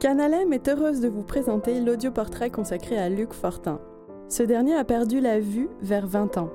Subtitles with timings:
[0.00, 3.80] Canalem est heureuse de vous présenter l'audioportrait consacré à Luc Fortin.
[4.28, 6.50] Ce dernier a perdu la vue vers 20 ans.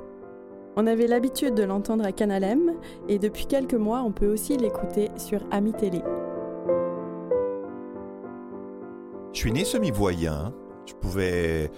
[0.76, 2.74] On avait l'habitude de l'entendre à Canalem
[3.10, 6.04] et depuis quelques mois, on peut aussi l'écouter sur Ami Télé.
[9.34, 10.54] Je suis né semi-voyant.
[10.86, 11.72] Je pouvais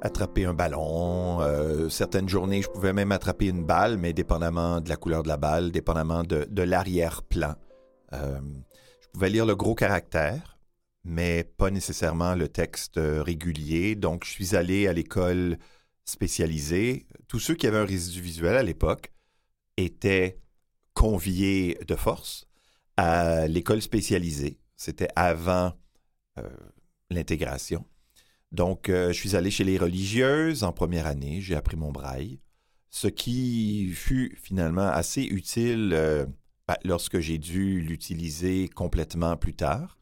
[0.00, 1.40] attraper un ballon.
[1.42, 5.28] Euh, certaines journées, je pouvais même attraper une balle, mais dépendamment de la couleur de
[5.28, 7.54] la balle, dépendamment de, l'arrière-plan.
[8.14, 8.40] Euh,
[9.00, 10.53] je pouvais lire le gros caractère,
[11.04, 13.94] mais pas nécessairement le texte régulier.
[13.94, 15.58] Donc, je suis allé à l'école
[16.04, 17.06] spécialisée.
[17.28, 19.12] Tous ceux qui avaient un résidu visuel à l'époque
[19.76, 20.38] étaient
[20.94, 22.46] conviés de force
[22.96, 24.58] à l'école spécialisée.
[24.76, 25.72] C'était avant
[26.38, 26.48] euh,
[27.10, 27.84] l'intégration.
[28.52, 32.38] Donc, euh, je suis allé chez les religieuses en première année, j'ai appris mon braille,
[32.88, 36.24] ce qui fut finalement assez utile euh,
[36.68, 39.98] ben, lorsque j'ai dû l'utiliser complètement plus tard.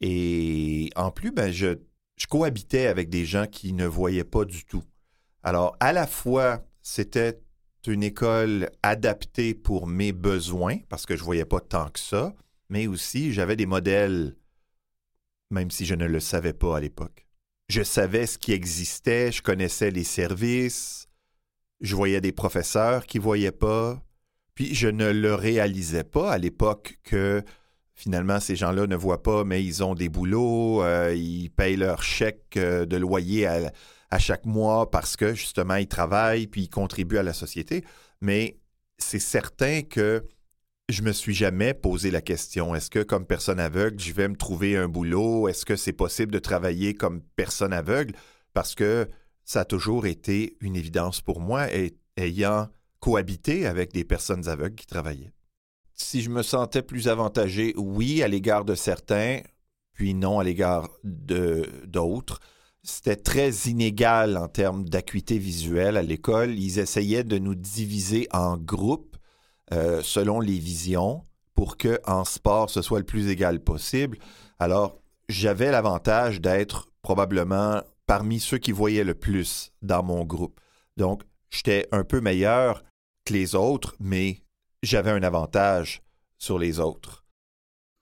[0.00, 1.78] Et en plus, ben, je,
[2.16, 4.84] je cohabitais avec des gens qui ne voyaient pas du tout.
[5.42, 7.40] Alors, à la fois, c'était
[7.86, 12.34] une école adaptée pour mes besoins, parce que je ne voyais pas tant que ça,
[12.68, 14.36] mais aussi j'avais des modèles,
[15.50, 17.26] même si je ne le savais pas à l'époque
[17.70, 21.08] je savais ce qui existait, je connaissais les services,
[21.80, 24.02] je voyais des professeurs qui ne voyaient pas,
[24.54, 27.42] puis je ne le réalisais pas à l'époque que
[28.00, 32.02] finalement ces gens-là ne voient pas, mais ils ont des boulots, euh, ils payent leur
[32.02, 37.18] chèque euh, de loyer à, chaque mois parce que justement ils travaillent, puis ils contribuent
[37.18, 37.84] à la société.
[38.22, 38.58] Mais
[38.98, 40.24] c'est certain que
[40.88, 44.36] je me suis jamais posé la question est-ce que comme personne aveugle, je vais me
[44.36, 45.46] trouver un boulot?
[45.48, 48.14] Est-ce que c'est possible de travailler comme personne aveugle?
[48.54, 49.08] Parce que
[49.44, 51.66] ça a toujours été une évidence pour moi,
[52.16, 55.32] ayant cohabité avec des personnes aveugles qui travaillaient.
[56.02, 59.40] Si je me sentais plus avantagé, oui, à l'égard de certains,
[59.92, 62.40] puis non à l'égard d'autres.
[62.82, 66.58] C'était très inégal en termes d'acuité visuelle à l'école.
[66.58, 69.18] Ils essayaient de nous diviser en groupes
[69.74, 71.22] euh, selon les visions
[71.54, 74.18] pour que en sport ce soit le plus égal possible.
[74.58, 80.58] Alors, j'avais l'avantage d'être probablement parmi ceux qui voyaient le plus dans mon groupe.
[80.96, 82.82] Donc, j'étais un peu meilleur
[83.26, 84.42] que les autres, mais
[84.82, 86.02] j'avais un avantage
[86.38, 87.24] sur les autres.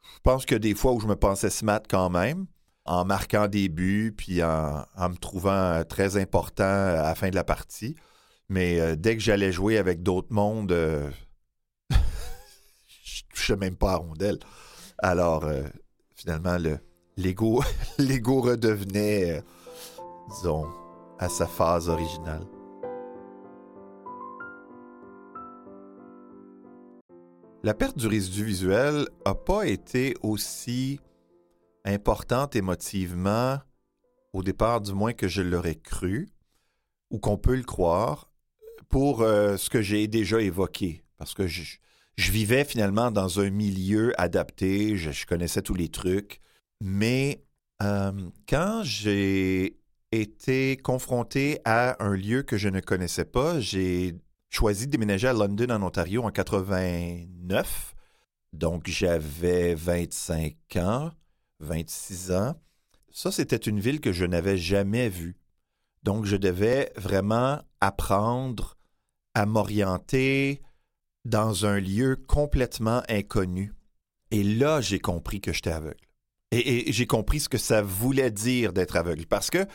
[0.03, 2.47] Je pense que des fois où je me pensais smart quand même,
[2.84, 7.44] en marquant des buts, puis en, me trouvant très important à la fin de la
[7.44, 7.94] partie.
[8.49, 11.11] Mais euh, dès que j'allais jouer avec d'autres mondes, euh,
[13.34, 14.39] touchais même pas à rondelle.
[14.99, 15.62] Alors, euh,
[16.15, 16.56] finalement,
[17.16, 17.62] l'ego,
[18.41, 19.41] redevenait, euh,
[20.31, 20.66] disons,
[21.19, 22.47] à sa phase originale.
[27.64, 31.00] La perte du résidu visuel n'a pas été aussi
[31.84, 33.58] importante émotivement,
[34.32, 36.28] au départ du moins que je l'aurais cru,
[37.10, 38.30] ou qu'on peut le croire,
[38.88, 41.02] pour euh, ce que j'ai déjà évoqué.
[41.16, 41.78] Parce que je,
[42.16, 46.41] vivais finalement dans un milieu adapté, je, connaissais tous les trucs,
[46.80, 47.42] mais
[47.82, 48.12] euh,
[48.48, 49.80] quand j'ai
[50.12, 54.14] été confronté à un lieu que je ne connaissais pas, j'ai
[54.50, 57.94] choisi de déménager à London, en Ontario, en 89.
[58.53, 61.10] Donc, j'avais 25 ans,
[61.60, 62.54] 26 ans.
[63.10, 65.36] Ça, c'était une ville que je n'avais jamais vue.
[66.03, 68.76] Donc, je devais vraiment apprendre
[69.34, 70.62] à m'orienter,
[71.28, 73.75] dans un lieu complètement inconnu.
[74.30, 75.97] Et là, j'ai compris que j'étais aveugle.
[76.50, 79.26] Et, j'ai compris ce que ça voulait dire d'être aveugle.
[79.26, 79.66] Parce que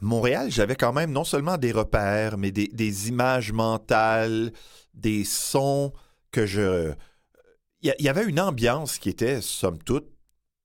[0.00, 4.52] Montréal, j'avais quand même non seulement des repères, mais des, images mentales,
[4.94, 5.92] des sons
[6.30, 6.92] que je...
[7.82, 10.10] Il y, avait une ambiance qui était, somme toute,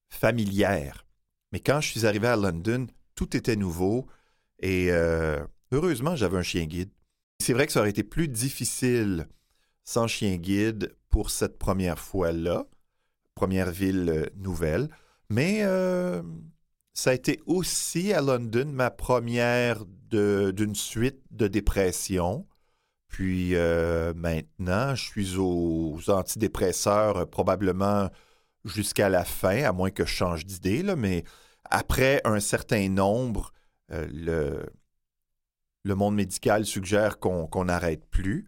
[0.10, 1.06] familière.
[1.52, 4.08] Mais quand je suis arrivé à London, tout était nouveau.
[4.60, 6.90] Et euh, heureusement, j'avais un chien guide.
[7.40, 9.28] C'est vrai que ça aurait été plus difficile
[9.84, 12.66] sans chien guide pour cette première fois-là,
[13.36, 14.90] première ville euh, nouvelle.
[15.30, 16.24] Mais euh,
[16.94, 22.48] ça a été aussi à London ma première d'une suite de dépression.
[23.08, 28.10] Puis euh, maintenant, je suis aux, antidépresseurs probablement
[28.66, 31.24] jusqu'à la fin, à moins que je change d'idée, mais
[31.66, 33.52] après un certain nombre,
[33.90, 34.66] le,
[35.84, 38.48] le monde médical suggère qu'on n'arrête plus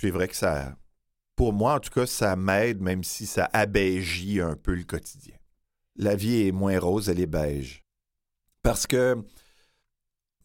[0.00, 0.76] c'est vrai que ça,
[1.36, 5.35] pour moi en tout cas, ça m'aide, même si ça abégie un peu le quotidien.
[5.98, 7.84] La vie est moins rose, elle est beige.
[8.62, 9.16] Parce que,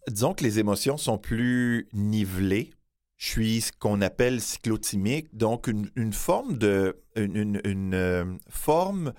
[0.07, 2.71] disons que les émotions sont plus nivelées.
[3.18, 7.00] Je suis ce qu'on appelle cyclotimique, donc une, forme de.
[7.15, 9.13] une, euh, forme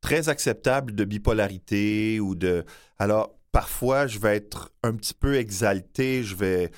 [0.00, 2.64] très acceptable de bipolarité ou de...
[2.98, 6.70] Alors, parfois, je vais être un petit peu exalté, je vais,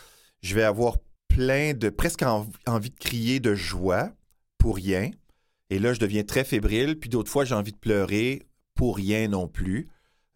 [0.42, 0.96] je vais avoir
[1.28, 1.90] plein de...
[1.90, 4.12] presque envie de crier de joie
[4.58, 5.10] pour rien.
[5.70, 8.47] Et là, je deviens très fébrile, puis d'autres fois, j'ai envie de pleurer
[8.78, 9.88] pour rien non plus.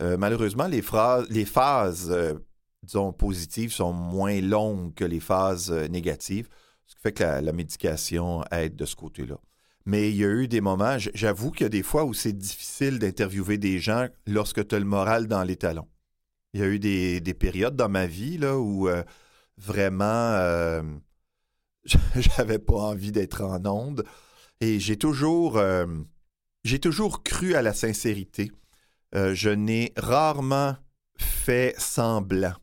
[0.03, 0.83] Euh, malheureusement, les,
[1.31, 2.35] les phases, euh,
[2.83, 6.49] disons, positives sont moins longues que les phases euh, négatives,
[6.87, 9.37] ce qui fait que la, médication aide de ce côté-là.
[9.87, 12.33] Mais il y a eu des moments, j'avoue qu'il y a des fois où c'est
[12.33, 15.89] difficile d'interviewer des gens lorsque tu as le moral dans les talons.
[16.53, 18.89] Il y a eu des, périodes dans ma vie là, où
[19.57, 20.83] vraiment,
[22.17, 24.05] j'avais pas envie d'être en onde.
[24.61, 25.61] Et j'ai toujours,
[26.65, 28.53] j'ai toujours cru à la sincérité.
[29.15, 30.77] Euh, je n'ai rarement
[31.17, 32.55] fait semblant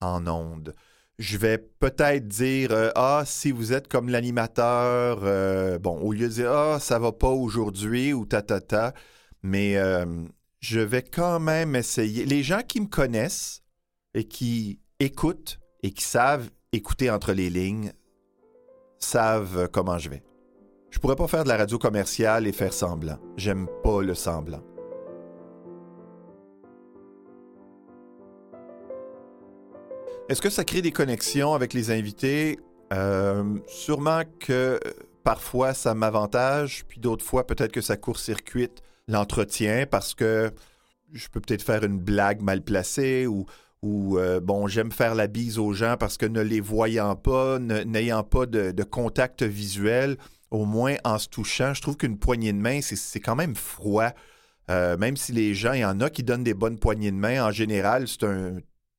[0.00, 0.74] en ondes.
[1.18, 6.28] Je vais peut-être dire euh, Ah, si vous êtes comme l'animateur, euh, bon, au lieu
[6.28, 8.94] de dire Ah, ça va pas aujourd'hui ou ta ta ta,
[9.42, 9.76] mais
[10.60, 12.24] je vais quand même essayer.
[12.24, 13.62] Les gens qui me connaissent
[14.14, 17.92] et qui écoutent et qui savent écouter entre les lignes
[18.98, 20.27] savent comment je vais.
[20.90, 23.18] Je pourrais pas faire de la radio commerciale et faire semblant.
[23.36, 24.62] J'aime pas le semblant.
[30.28, 32.58] Est-ce que ça crée des connexions avec les invités?
[32.92, 34.78] Euh, sûrement que
[35.24, 40.50] parfois ça m'avantage, puis d'autres fois peut-être que ça court-circuite l'entretien parce que
[41.12, 43.46] je peux peut-être faire une blague mal placée ou,
[43.82, 47.58] ou euh, bon, j'aime faire la bise aux gens parce que ne les voyant pas,
[47.58, 50.16] n'ayant pas de, contact visuel,
[50.50, 54.10] au moins en se touchant, je trouve qu'une poignée de main, c'est quand même froid.
[54.70, 57.16] Euh, même si les gens, il y en a qui donnent des bonnes poignées de
[57.16, 58.24] main, en général, c'est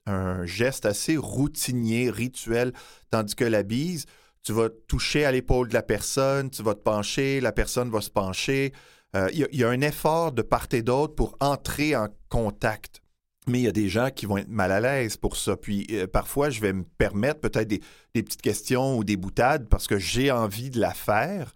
[0.05, 2.73] un geste assez routinier, rituel,
[3.11, 4.05] tandis que la bise,
[4.43, 8.01] tu vas toucher à l'épaule de la personne, tu vas te pencher, la personne va
[8.01, 8.73] se pencher.
[9.15, 13.01] Euh, il y, a un effort de part et d'autre pour entrer en contact.
[13.49, 15.57] Mais il y a des gens qui vont être mal à l'aise pour ça.
[15.57, 17.81] Puis euh, parfois, je vais me permettre peut-être des,
[18.13, 21.53] petites questions ou des boutades parce que j'ai envie de la faire,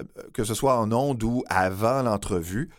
[0.00, 2.70] euh, que ce soit en ondes ou avant l'entrevue.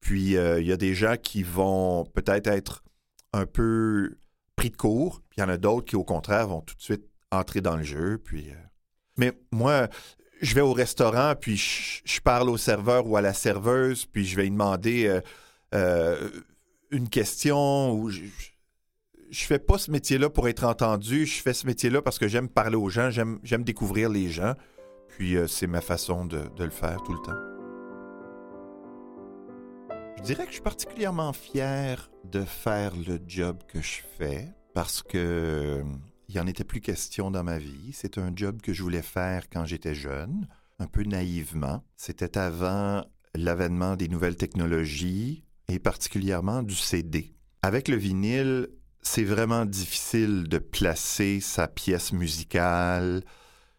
[0.00, 2.84] Puis il y a des gens qui vont peut-être être
[3.32, 4.16] un peu
[4.56, 6.82] pris de court, puis il y en a d'autres qui, au contraire, vont tout de
[6.82, 8.18] suite entrer dans le jeu.
[8.18, 8.54] Puis, euh,
[9.16, 9.88] Mais moi,
[10.40, 14.36] je vais au restaurant, puis je, parle au serveur ou à la serveuse, puis je
[14.36, 15.20] vais lui demander euh,
[15.74, 16.30] euh,
[16.90, 18.22] une question ou je,
[19.30, 22.48] je fais pas ce métier-là pour être entendu, je fais ce métier-là parce que j'aime
[22.48, 24.54] parler aux gens, j'aime, découvrir les gens,
[25.08, 27.56] puis c'est ma façon de, le faire tout le temps.
[30.18, 35.02] Je dirais que je suis particulièrement fier de faire le job que je fais parce
[35.02, 35.82] que
[36.28, 37.92] il n'y en était plus question dans ma vie.
[37.92, 40.48] C'est un job que je voulais faire quand j'étais jeune,
[40.80, 41.84] un peu naïvement.
[41.94, 43.04] C'était avant
[43.34, 47.32] l'avènement des nouvelles technologies et particulièrement du CD.
[47.62, 48.68] Avec le vinyle,
[49.02, 53.22] c'est vraiment difficile de placer sa pièce musicale,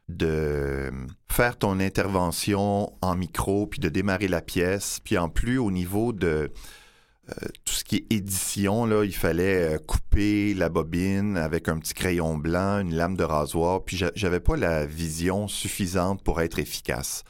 [0.10, 0.90] de
[1.30, 5.00] faire ton intervention en micro, puis de démarrer la pièce.
[5.04, 6.52] Puis en plus, au niveau de
[7.30, 11.78] euh, tout ce qui est édition, là, il fallait euh, couper la bobine avec un
[11.78, 16.60] petit crayon blanc, une lame de rasoir, puis j'avais pas la vision suffisante pour être
[16.60, 17.24] efficace.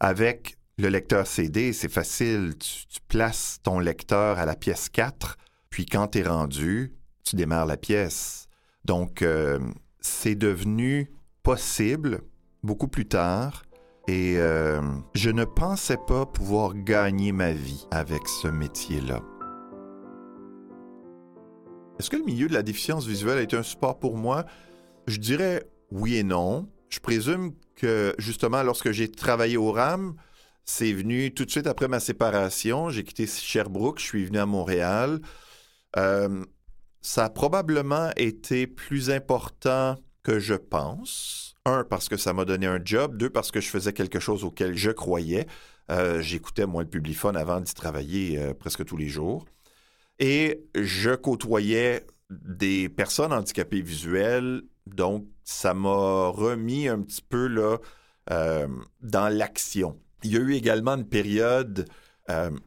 [0.00, 2.54] Avec le lecteur CD, c'est facile.
[2.58, 5.38] Tu, places ton lecteur à la pièce 4,
[5.70, 6.92] puis quand tu es rendu,
[7.24, 8.48] tu démarres la pièce.
[8.84, 9.58] Donc, euh,
[10.00, 11.10] c'est devenu
[11.42, 12.20] possible
[12.62, 13.62] beaucoup plus tard.
[14.06, 14.82] Et euh,
[15.14, 19.22] je ne pensais pas pouvoir gagner ma vie avec ce métier-là.
[21.98, 24.44] Est-ce que le milieu de la déficience visuelle été un support pour moi?
[25.06, 26.68] Je dirais oui et non.
[26.90, 30.14] Je présume que justement, lorsque j'ai travaillé au RAM,
[30.68, 32.90] c'est venu tout de suite après ma séparation.
[32.90, 35.18] J'ai quitté Sherbrooke, je suis venu à Montréal.
[35.96, 36.44] Euh,
[37.00, 41.54] ça a probablement été plus important que je pense.
[41.64, 43.16] Un, parce que ça m'a donné un job.
[43.16, 45.46] Deux, parce que je faisais quelque chose auquel je croyais.
[45.90, 49.46] Euh, j'écoutais, moi, le Publiphone avant d'y travailler euh, presque tous les jours.
[50.18, 54.60] Et je côtoyais des personnes handicapées visuelles.
[54.86, 57.78] Donc, ça m'a remis un petit peu là,
[59.00, 59.98] dans l'action.
[60.22, 61.86] Il y a eu également une période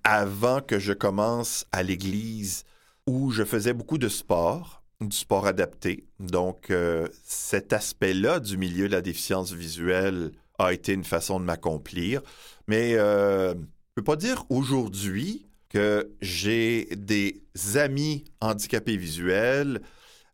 [0.03, 2.63] avant que je commence à l'église
[3.05, 6.05] où je faisais beaucoup de sport du sport adapté.
[6.19, 11.45] Donc, euh, cet aspect-là du milieu de la déficience visuelle a été une façon de
[11.45, 12.21] m'accomplir.
[12.67, 13.65] Mais euh, je ne
[13.95, 17.43] peux pas dire aujourd'hui que j'ai des
[17.75, 19.81] amis handicapés visuels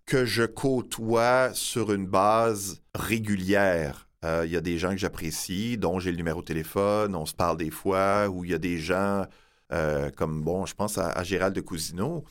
[0.05, 4.06] que je côtoie sur une base régulière.
[4.27, 7.25] Euh, il y a des gens que j'apprécie, dont j'ai le numéro de téléphone, on
[7.25, 9.25] se parle des fois, ou il y a des gens
[9.71, 12.25] euh, comme, bon, je pense à, Gérald de Cousineau.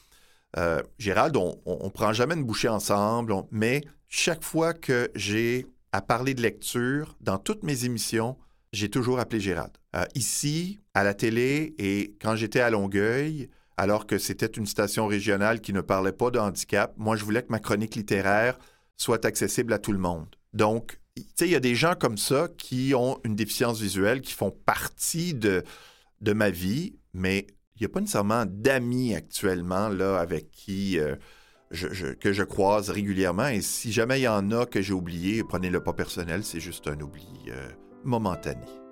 [0.58, 6.02] Euh, Gérald, on ne prend jamais une bouchée ensemble, mais chaque fois que j'ai à
[6.02, 8.36] parler de lecture, dans toutes mes émissions,
[8.72, 9.72] j'ai toujours appelé Gérald.
[10.14, 13.48] Ici, à la télé et quand j'étais à Longueuil,
[13.78, 17.42] alors que c'était une station régionale qui ne parlait pas de handicap, moi, je voulais
[17.42, 18.58] que ma chronique littéraire
[18.98, 20.26] soit accessible à tout le monde.
[20.52, 24.50] Donc, il y a des gens comme ça qui ont une déficience visuelle, qui font
[24.50, 25.64] partie de,
[26.20, 27.46] de ma vie, mais
[27.76, 31.16] il n'y a pas nécessairement d'amis actuellement là, avec qui euh,
[31.70, 33.48] je, que je croise régulièrement.
[33.48, 36.88] Et si jamais il y en a que j'ai oublié, prenez-le pas personnel, c'est juste
[36.88, 37.68] un oubli euh,
[38.04, 38.85] momentané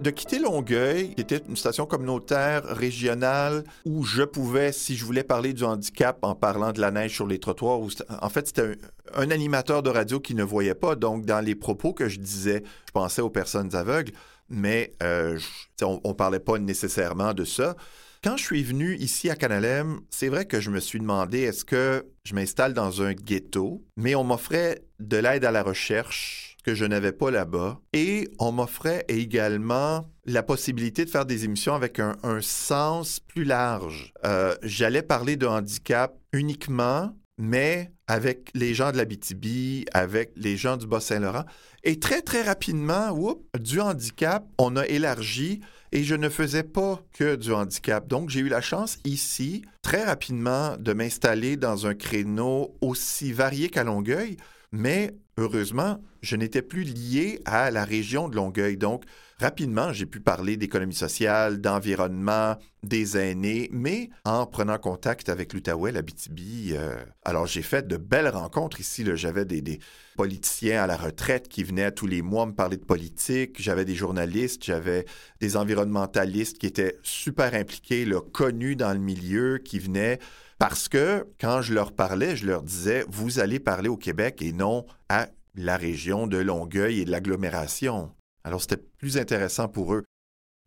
[0.00, 5.24] de quitter Longueuil, qui était une station communautaire régionale où je pouvais, si je voulais
[5.24, 7.80] parler du handicap en parlant de la neige sur les trottoirs,
[8.22, 8.76] en fait, c'était
[9.14, 10.96] un, animateur de radio qui ne voyait pas.
[10.96, 14.12] Donc, dans les propos que je disais, je pensais aux personnes aveugles,
[14.48, 15.38] mais euh,
[15.82, 17.76] on ne parlait pas nécessairement de ça.
[18.24, 21.64] Quand je suis venu ici à Canalem, c'est vrai que je me suis demandé est-ce
[21.64, 26.74] que je m'installe dans un ghetto, mais on m'offrait de l'aide à la recherche que
[26.74, 27.80] je n'avais pas là-bas.
[27.94, 34.12] Et on m'offrait également la possibilité de faire des émissions avec un, sens plus large.
[34.26, 40.58] Euh, j'allais parler de handicap uniquement, mais avec les gens de la BTB, avec les
[40.58, 41.46] gens du Bas-Saint-Laurent.
[41.84, 43.16] Et très, très rapidement,
[43.58, 45.60] du handicap, on a élargi
[45.92, 48.06] et je ne faisais pas que du handicap.
[48.06, 53.70] Donc, j'ai eu la chance ici, très rapidement, de m'installer dans un créneau aussi varié
[53.70, 54.36] qu'à Longueuil,
[54.72, 58.76] mais heureusement, je n'étais plus lié à la région de Longueuil.
[58.76, 59.04] Donc,
[59.40, 65.92] rapidement, j'ai pu parler d'économie sociale, d'environnement, des aînés, mais en prenant contact avec l'Outaouais,
[65.92, 69.04] la BTB, euh, alors j'ai fait de belles rencontres ici.
[69.14, 69.78] J'avais des,
[70.16, 73.62] politiciens à la retraite qui venaient tous les mois me parler de politique.
[73.62, 75.04] J'avais des journalistes, j'avais
[75.40, 80.18] des environnementalistes qui étaient super impliqués, connus dans le milieu, qui venaient
[80.58, 84.52] parce que quand je leur parlais, je leur disais, vous allez parler au Québec et
[84.52, 88.12] non à la région de Longueuil et de l'agglomération.
[88.44, 90.04] Alors c'était plus intéressant pour eux.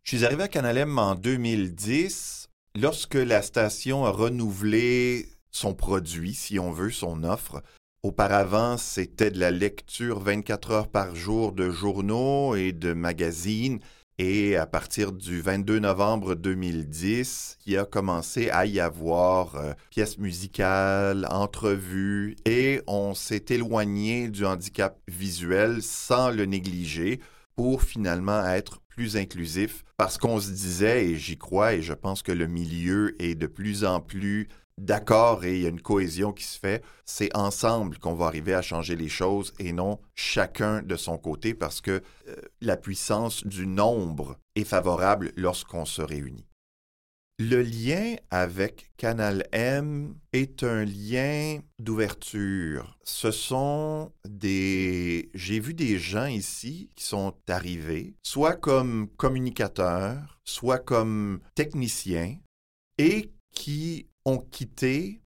[0.04, 6.58] Je suis arrivé à Canalem en 2010 lorsque la station a renouvelé son produit, si
[6.58, 7.62] on veut, son offre.
[8.02, 13.78] Auparavant, c'était de la lecture 24 heures par jour de journaux et de magazines
[14.18, 20.18] et à partir du 22 novembre 2010, il a commencé à y avoir euh, pièces
[20.18, 27.20] musicales, entrevues, et on s'est éloigné du handicap visuel sans le négliger
[27.56, 29.82] pour finalement être plus inclusif.
[29.96, 33.46] Parce qu'on se disait, et j'y crois, et je pense que le milieu est de
[33.46, 34.48] plus en plus
[34.82, 38.54] d'accord et il y a une cohésion qui se fait, c'est ensemble qu'on va arriver
[38.54, 43.46] à changer les choses et non chacun de son côté parce que euh, la puissance
[43.46, 46.46] du nombre est favorable lorsqu'on se réunit.
[47.38, 52.98] Le lien avec Canal M est un lien d'ouverture.
[53.02, 55.30] Ce sont des...
[55.34, 62.36] J'ai vu des gens ici qui sont arrivés, soit comme communicateurs, soit comme techniciens,
[62.98, 65.22] et qui ont quitté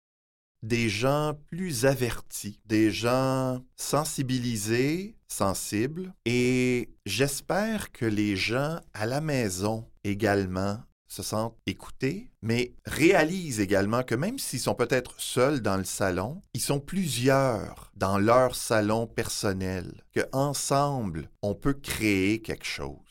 [0.64, 9.22] des gens plus avertis, des gens sensibilisés, sensibles, et j'espère que les gens à la
[9.22, 15.78] maison également se sentent écoutés, mais réalisent également que même s'ils sont peut-être seuls dans
[15.78, 22.66] le salon, ils sont plusieurs dans leur salon personnel, que ensemble on peut créer quelque
[22.66, 23.05] chose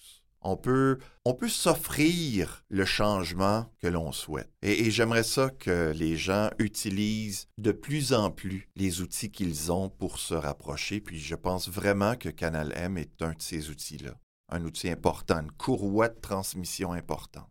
[0.45, 4.51] on peut, on peut s'offrir le changement que l'on souhaite.
[4.63, 9.89] Et, j'aimerais ça que les gens utilisent de plus en plus les outils qu'ils ont
[9.89, 11.01] pour se rapprocher.
[11.01, 14.15] Puis je pense vraiment que Canal M est un de ces outils-là.
[14.51, 17.49] Un outil important, une courroie de transmission importante.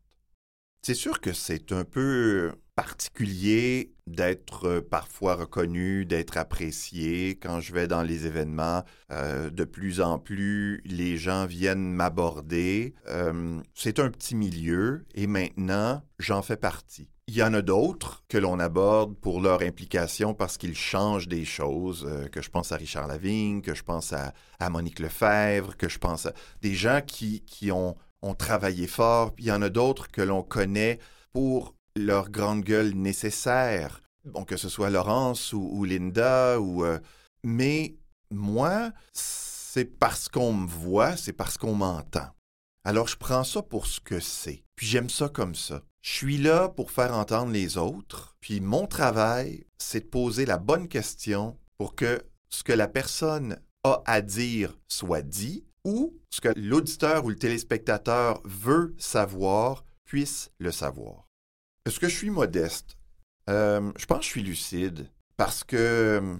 [0.83, 7.37] C'est sûr que c'est un peu particulier d'être euh, parfois reconnu, d'être apprécié.
[7.41, 12.95] Quand je vais dans les événements, euh, de plus en plus, les gens viennent m'aborder.
[13.07, 17.09] Euh, c'est un petit milieu et maintenant, j'en fais partie.
[17.27, 21.45] Il y en a d'autres que l'on aborde pour leur implication parce qu'ils changent des
[21.45, 24.33] choses, que je pense à Richard Lavigne, que je pense à,
[24.69, 29.45] Monique Lefebvre, que je pense à des gens qui, qui ont ont travaillé fort, puis
[29.45, 30.97] il y en a d'autres que l'on connaît
[31.33, 36.99] pour leur grande gueule nécessaire, bon, que ce soit Laurence ou, Linda, ou, euh,
[37.43, 37.95] mais
[38.31, 42.29] moi, c'est parce qu'on me voit, c'est parce qu'on m'entend.
[42.83, 45.83] Alors je prends ça pour ce que c'est, puis j'aime ça comme ça.
[46.01, 50.57] Je suis là pour faire entendre les autres, puis mon travail, c'est de poser la
[50.57, 56.41] bonne question pour que ce que la personne a à dire soit dit, où ce
[56.41, 61.27] que l'auditeur ou le téléspectateur veut savoir puisse le savoir.
[61.85, 62.97] Est-ce que je suis modeste?
[63.49, 66.37] Euh, je pense que je suis lucide parce que euh,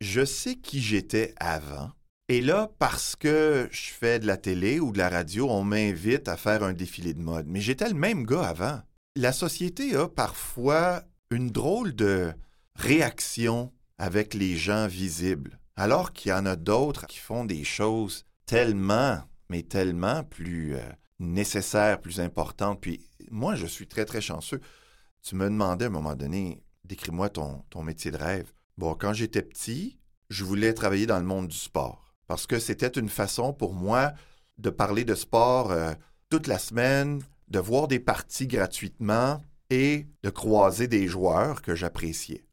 [0.00, 1.90] je sais qui j'étais avant.
[2.28, 6.28] Et là, parce que je fais de la télé ou de la radio, on m'invite
[6.28, 7.46] à faire un défilé de mode.
[7.48, 8.80] Mais j'étais le même gars avant.
[9.16, 12.32] La société a parfois une drôle de
[12.76, 18.24] réaction avec les gens visibles, alors qu'il y en a d'autres qui font des choses
[18.46, 20.82] tellement, mais tellement plus euh,
[21.18, 22.80] nécessaires, plus importantes.
[22.80, 24.60] Puis moi, je suis très, très chanceux.
[25.24, 28.52] Tu me demandais à un moment donné, décris-moi ton, métier de rêve.
[28.76, 32.88] Bon, quand j'étais petit, je voulais travailler dans le monde du sport parce que c'était
[32.88, 34.12] une façon pour moi
[34.58, 35.94] de parler de sport euh,
[36.28, 39.40] toute la semaine, de voir des parties gratuitement
[39.70, 42.44] et de croiser des joueurs que j'appréciais.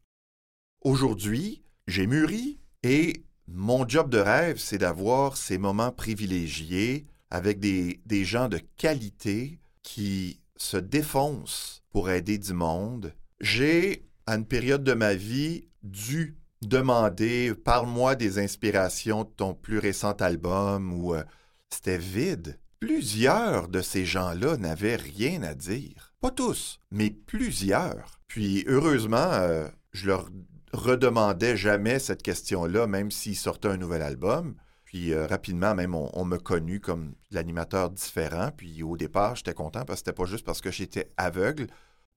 [0.80, 8.24] Aujourd'hui, j'ai mûri et mon job de rêve, c'est d'avoir ces moments privilégiés avec des
[8.24, 13.14] gens de qualité qui se défoncent pour aider du monde.
[13.40, 19.78] J'ai, à une période de ma vie, dû demander Parle-moi des inspirations de ton plus
[19.78, 21.24] récent album ou euh,
[21.68, 22.58] c'était vide.
[22.78, 26.14] Plusieurs de ces gens-là n'avaient rien à dire.
[26.20, 28.20] Pas tous, mais plusieurs.
[28.28, 30.30] Puis heureusement, euh, je leur
[30.72, 34.54] redemandais jamais cette question-là, même s'ils sortaient un nouvel album.
[34.92, 38.50] Puis euh, rapidement, même, on, me connu comme l'animateur différent.
[38.54, 41.66] Puis au départ, j'étais content parce que c'était pas juste parce que j'étais aveugle,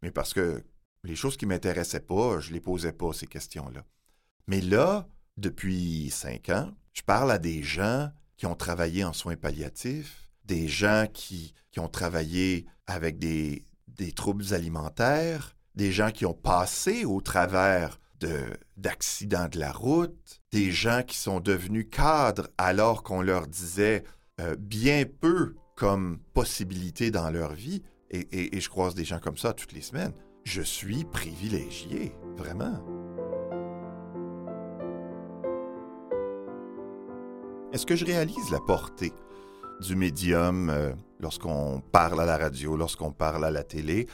[0.01, 0.61] mais parce que
[1.05, 3.85] les choses qui m'intéressaient pas, je les posais pas, ces questions-là.
[4.47, 9.37] Mais là, depuis cinq ans, je parle à des gens qui ont travaillé en soins
[9.37, 16.25] palliatifs, des gens qui, qui ont travaillé avec des, des troubles alimentaires, des gens qui
[16.25, 18.01] ont passé au travers
[18.77, 24.03] d'accidents de, la route, des gens qui sont devenus cadres alors qu'on leur disait
[24.41, 29.53] euh, bien peu comme possibilité dans leur vie, et, je croise des gens comme ça
[29.53, 30.13] toutes les semaines.
[30.43, 32.79] Je suis privilégié, vraiment.
[37.73, 39.11] Est-ce que je réalise la portée
[39.81, 44.07] du médium euh, lorsqu'on parle à la radio, lorsqu'on parle à la télé?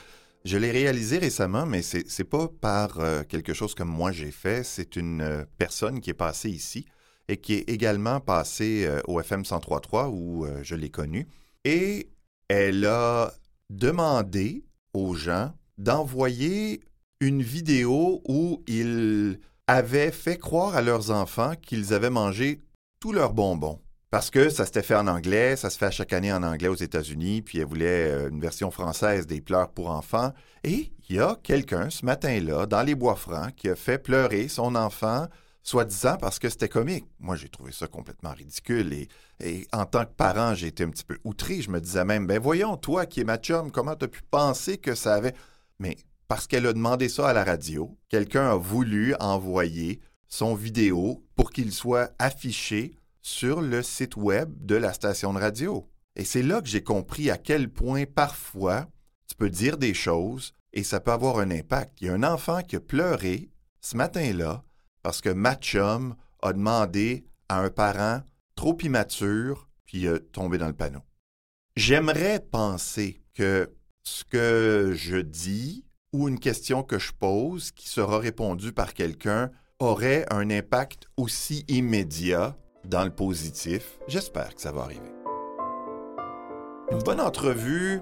[0.44, 4.30] Je l'ai réalisé récemment, mais c'est n'est pas par euh, quelque chose comme moi j'ai
[4.30, 4.64] fait.
[4.64, 6.86] C'est une euh, personne qui est passée ici
[7.28, 11.28] et qui est également passée au FM 103.3 où je l'ai connue.
[11.64, 12.10] Et
[12.48, 13.32] elle a
[13.70, 16.82] demandé aux gens d'envoyer
[17.20, 22.60] une vidéo où ils avaient fait croire à leurs enfants qu'ils avaient mangé
[23.00, 23.80] tous leurs bonbons.
[24.12, 26.74] Parce que ça s'était fait en anglais, ça se fait chaque année en anglais aux
[26.74, 30.34] États-Unis, puis elle voulait euh, une version française des pleurs pour enfants.
[30.64, 34.48] Et il y a quelqu'un ce matin-là, dans les bois francs, qui a fait pleurer
[34.48, 35.28] son enfant,
[35.62, 37.06] soi-disant parce que c'était comique.
[37.20, 38.92] Moi, j'ai trouvé ça complètement ridicule.
[39.40, 41.62] Et, en tant que parent, j'ai été un petit peu outré.
[41.62, 44.20] Je me disais même, ben voyons, toi qui es ma chum, comment tu as pu
[44.30, 45.34] penser que ça avait.
[45.78, 45.96] Mais
[46.28, 51.50] parce qu'elle a demandé ça à la radio, quelqu'un a voulu envoyer son vidéo pour
[51.50, 55.88] qu'il soit affiché sur le site web de la station de radio.
[56.16, 58.88] Et c'est là que j'ai compris à quel point parfois
[59.28, 62.00] tu peux dire des choses et ça peut avoir un impact.
[62.00, 63.48] Il y a un enfant qui a pleuré
[63.80, 64.64] ce matin-là
[65.02, 68.22] parce que Matchum a demandé à un parent
[68.56, 71.02] trop immature puis il a tombé dans le panneau.
[71.76, 78.18] J'aimerais penser que ce que je dis ou une question que je pose qui sera
[78.18, 83.98] répondue par quelqu'un aurait un impact aussi immédiat dans le positif.
[84.08, 85.12] J'espère que ça va arriver.
[86.90, 88.00] Une bonne entrevue,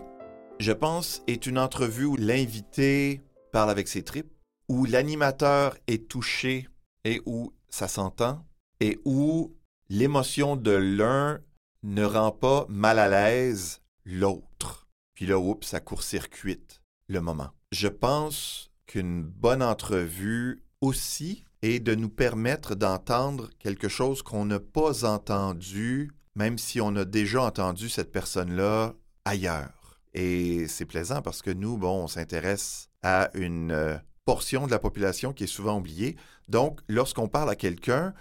[0.58, 4.32] je pense, est une entrevue où l'invité parle avec ses tripes,
[4.68, 6.68] où l'animateur est touché
[7.04, 8.44] et où ça s'entend,
[8.80, 9.54] et où
[9.88, 11.40] l'émotion de l'un
[11.82, 14.88] ne rend pas mal à l'aise l'autre.
[15.14, 17.50] Puis là, oups, ça court-circuite le moment.
[17.72, 24.60] Je pense qu'une bonne entrevue aussi et de nous permettre d'entendre quelque chose qu'on n'a
[24.60, 28.94] pas entendu, même si on a déjà entendu cette personne-là
[29.24, 29.98] ailleurs.
[30.14, 34.78] Et c'est plaisant parce que nous, bon, on s'intéresse à une euh, portion de la
[34.78, 36.16] population qui est souvent oubliée.
[36.48, 38.14] Donc, lorsqu'on parle à quelqu'un,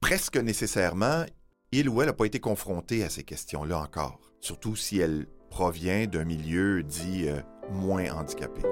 [0.00, 1.24] presque nécessairement,
[1.72, 6.06] il ou elle n'a pas été confronté à ces questions-là encore, surtout si elle provient
[6.06, 8.62] d'un milieu dit euh, moins handicapé.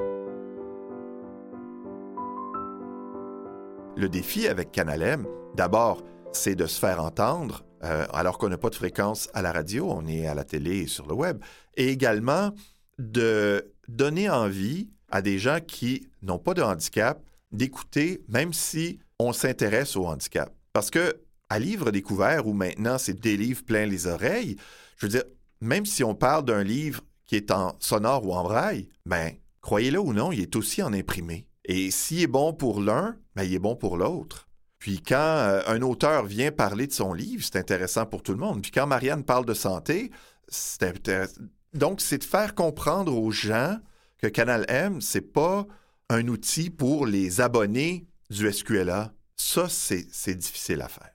[3.96, 5.26] Le défi avec Canalem,
[5.56, 9.52] d'abord, c'est de se faire entendre, euh, alors qu'on n'a pas de fréquence à la
[9.52, 11.42] radio, on est à la télé et sur le web,
[11.76, 12.52] et également
[12.98, 17.20] de donner envie à des gens qui n'ont pas de handicap
[17.52, 20.54] d'écouter, même si on s'intéresse au handicap.
[20.72, 24.56] Parce que à livre découvert où maintenant c'est des livres plein les oreilles,
[24.96, 25.24] je veux dire,
[25.60, 29.98] même si on parle d'un livre qui est en sonore ou en braille, ben, croyez-le
[29.98, 31.46] ou non, il est aussi en imprimé.
[31.70, 34.48] Et s'il est bon pour l'un, ben, il est bon pour l'autre.
[34.80, 38.38] Puis quand euh, un auteur vient parler de son livre, c'est intéressant pour tout le
[38.38, 38.60] monde.
[38.60, 40.10] Puis quand Marianne parle de santé,
[40.48, 41.42] c'est intéressant.
[41.72, 43.78] Donc, c'est de faire comprendre aux gens
[44.18, 45.64] que Canal M, c'est pas
[46.08, 49.12] un outil pour les abonnés du SQLA.
[49.36, 51.14] Ça, c'est difficile à faire.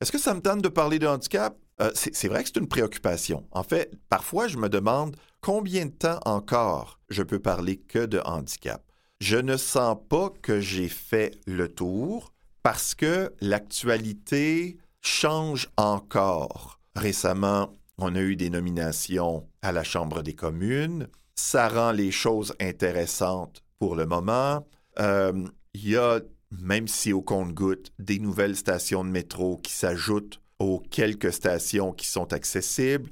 [0.00, 1.58] Est-ce que ça me tente de parler de handicap?
[1.82, 3.46] Euh, c'est vrai que c'est une préoccupation.
[3.50, 8.22] En fait, parfois, je me demande combien de temps encore je peux parler que de
[8.24, 8.85] handicap.
[9.20, 16.80] Je ne sens pas que j'ai fait le tour parce que l'actualité change encore.
[16.94, 21.08] Récemment, on a eu des nominations à la Chambre des communes.
[21.34, 24.66] Ça rend les choses intéressantes pour le moment.
[24.98, 30.40] Euh, il y a, même si au compte-goutte, des nouvelles stations de métro qui s'ajoutent
[30.58, 33.10] aux quelques stations qui sont accessibles.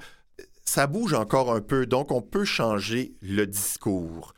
[0.65, 4.35] Ça bouge encore un peu, donc on peut changer le discours.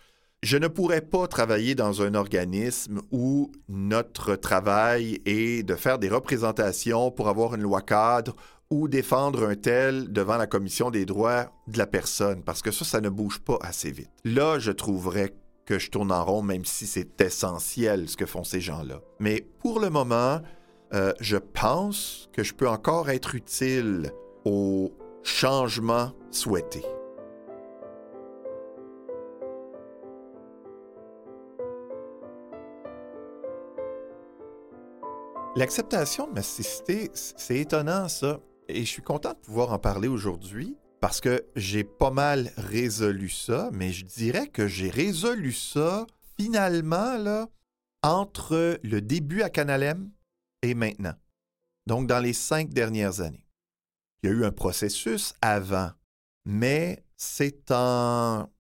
[0.46, 6.08] Je ne pourrais pas travailler dans un organisme où notre travail est de faire des
[6.08, 8.36] représentations pour avoir une loi cadre
[8.70, 12.84] ou défendre un tel devant la commission des droits de la personne, parce que ça,
[12.84, 14.12] ça ne bouge pas assez vite.
[14.24, 18.44] Là, je trouverais que je tourne en rond, même si c'est essentiel ce que font
[18.44, 19.00] ces gens-là.
[19.18, 20.42] Mais pour le moment,
[20.94, 24.12] euh, je pense que je peux encore être utile
[24.44, 24.92] au
[25.24, 26.84] changement souhaité.
[35.56, 38.40] L'acceptation de ma cécité, c'est étonnant ça.
[38.68, 43.30] Et je suis content de pouvoir en parler aujourd'hui parce que j'ai pas mal résolu
[43.30, 46.06] ça, mais je dirais que j'ai résolu ça
[46.38, 47.48] finalement là,
[48.02, 50.10] entre le début à Canalem
[50.60, 51.14] et maintenant.
[51.86, 53.48] Donc dans les cinq dernières années.
[54.22, 55.90] Il y a eu un processus avant,
[56.44, 58.52] mais c'est en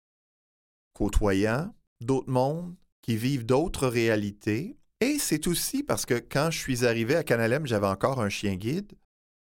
[0.93, 4.77] côtoyant d'autres mondes qui vivent d'autres réalités.
[5.19, 8.93] C'est aussi parce que quand je suis arrivé à Canalem, j'avais encore un chien guide.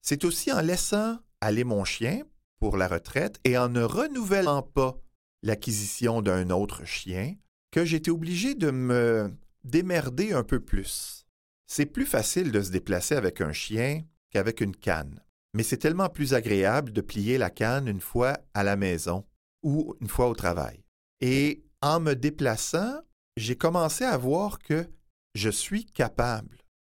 [0.02, 2.24] C'est aussi en laissant aller mon chien
[2.60, 4.98] pour la retraite et en ne renouvelant pas
[5.42, 7.36] l'acquisition d'un autre chien
[7.72, 9.32] que j'étais obligé de me
[9.64, 11.26] démerder un peu plus.
[11.68, 16.10] C'est plus facile de se déplacer avec un chien qu'avec une canne, mais c'est tellement
[16.10, 19.26] plus agréable de plier la canne une fois à la maison
[19.64, 20.84] ou une fois au travail.
[21.22, 23.02] Et en me déplaçant,
[23.38, 24.88] j'ai commencé à voir que
[25.34, 26.58] je suis capable.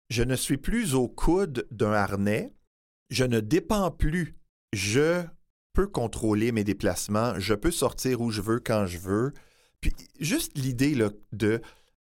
[0.09, 2.55] Je ne suis plus au coude d'un harnais
[3.09, 4.35] je ne dépends plus.
[4.73, 5.23] Je
[5.73, 9.33] peux contrôler mes déplacements, je peux sortir où je veux quand je veux.
[9.81, 10.97] Puis juste l'idée
[11.31, 11.61] de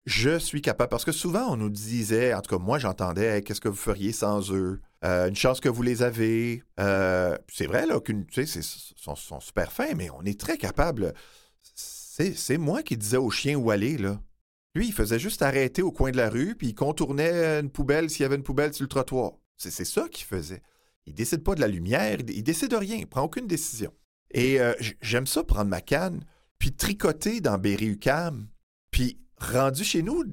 [0.07, 3.61] je suis capable, parce que souvent on nous disait, en tout cas moi j'entendais, qu'est-ce
[3.61, 4.81] que vous feriez sans eux?
[5.05, 6.62] Euh, une chance que vous les avez.
[6.81, 8.61] Euh, c'est vrai, là, qu'une, tu sais,
[8.97, 11.12] sont, super fins, mais on est très capable.
[11.62, 14.21] C'est, moi qui disais au chien où aller, là.
[14.87, 18.23] Il faisait juste arrêter au coin de la rue, puis il contournait une poubelle s'il
[18.23, 19.33] y avait une poubelle sur le trottoir.
[19.57, 20.62] C'est, ça qu'il faisait.
[21.07, 23.93] Il décide pas de la lumière, il décide de rien, il prend aucune décision.
[24.31, 26.25] Et euh, j'aime ça prendre ma canne,
[26.59, 28.49] puis tricoter dans Berry UCAM.
[28.91, 30.25] Puis rendu chez nous,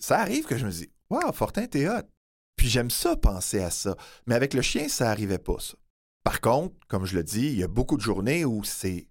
[0.00, 2.02] ça arrive que je me dis Waouh, Fortin, t'es hot.
[2.56, 3.96] Puis j'aime ça penser à ça.
[4.26, 5.74] Mais avec le chien, ça n'arrivait pas, ça.
[6.24, 9.08] Par contre, comme je le dis, il y a beaucoup de journées où c'est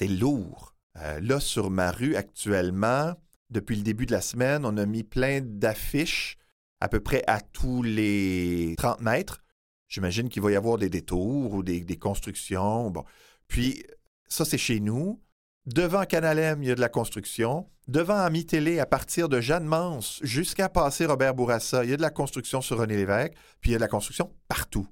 [0.00, 0.74] lourd.
[0.96, 3.14] Euh, là, sur ma rue, actuellement,
[3.50, 6.36] depuis le début de la semaine, on a mis plein d'affiches
[6.80, 9.42] à peu près à tous les 30 mètres
[9.88, 12.90] J'imagine qu'il va y avoir des détours ou des, constructions.
[12.90, 13.04] Bon.
[13.48, 13.84] Puis,
[14.28, 15.20] ça, c'est chez nous.
[15.66, 17.68] Devant Canalem, il y a de la construction.
[17.88, 21.96] Devant Ami Télé, à partir de Jeanne Mance jusqu'à passer Robert Bourassa, il y a
[21.96, 24.88] de la construction sur René Lévesque, puis il y a de la construction partout.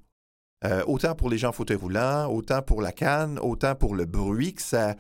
[0.65, 4.55] Euh, autant pour les gens fauteuil roulant, autant pour la canne, autant pour le bruit
[4.55, 4.95] que ça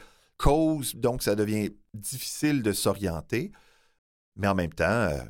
[0.94, 3.52] donc ça devient difficile de s'orienter.
[4.36, 5.22] Mais en même temps, euh,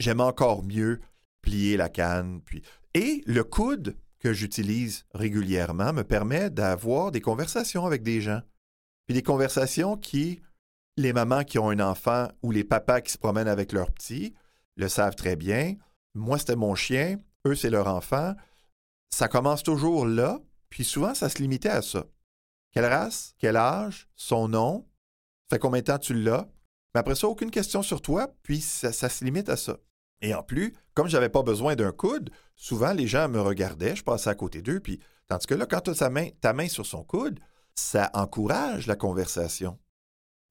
[0.00, 1.00] j'aime encore mieux
[1.42, 2.40] plier la canne.
[2.42, 2.62] Puis...
[2.94, 8.40] Et le coude, que j'utilise régulièrement me permet d'avoir des conversations avec des gens.
[9.06, 10.40] Puis des conversations qui,
[10.96, 14.32] les mamans qui ont un enfant ou les papas qui se promènent avec leurs petits,
[14.76, 15.74] le savent très bien.
[16.14, 18.32] Moi, c'était mon chien, eux, c'est leur enfant.
[19.10, 22.06] Ça commence toujours là, puis souvent, ça se limitait à ça.
[22.74, 24.86] Quelle race, quel âge, son nom,
[25.48, 26.48] fait combien de temps tu l'as?
[26.92, 29.78] Mais après ça, aucune question sur toi, puis ça, ça se limite à ça.
[30.20, 33.94] Et en plus, comme je n'avais pas besoin d'un coude, souvent les gens me regardaient,
[33.94, 36.52] je passais à côté d'eux, puis tandis que là, quand tu as ta main, ta
[36.52, 37.38] main sur son coude,
[37.76, 39.78] ça encourage la conversation.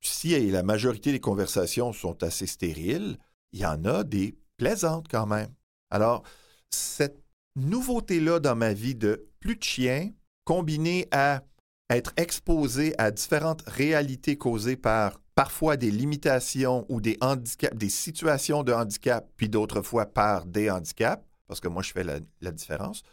[0.02, 3.18] Si la majorité des conversations sont assez stériles,
[3.52, 5.54] il y en a des plaisantes quand même.
[5.90, 6.24] Alors,
[6.70, 7.22] cette
[7.56, 10.12] nouveauté-là dans ma vie de plus de chiens,
[10.44, 11.44] combiné à
[11.90, 18.64] être exposé à différentes réalités causées par parfois des limitations ou des handicaps, des situations
[18.64, 23.04] de handicap, puis d'autres fois par des handicaps, parce que moi je fais la, différence,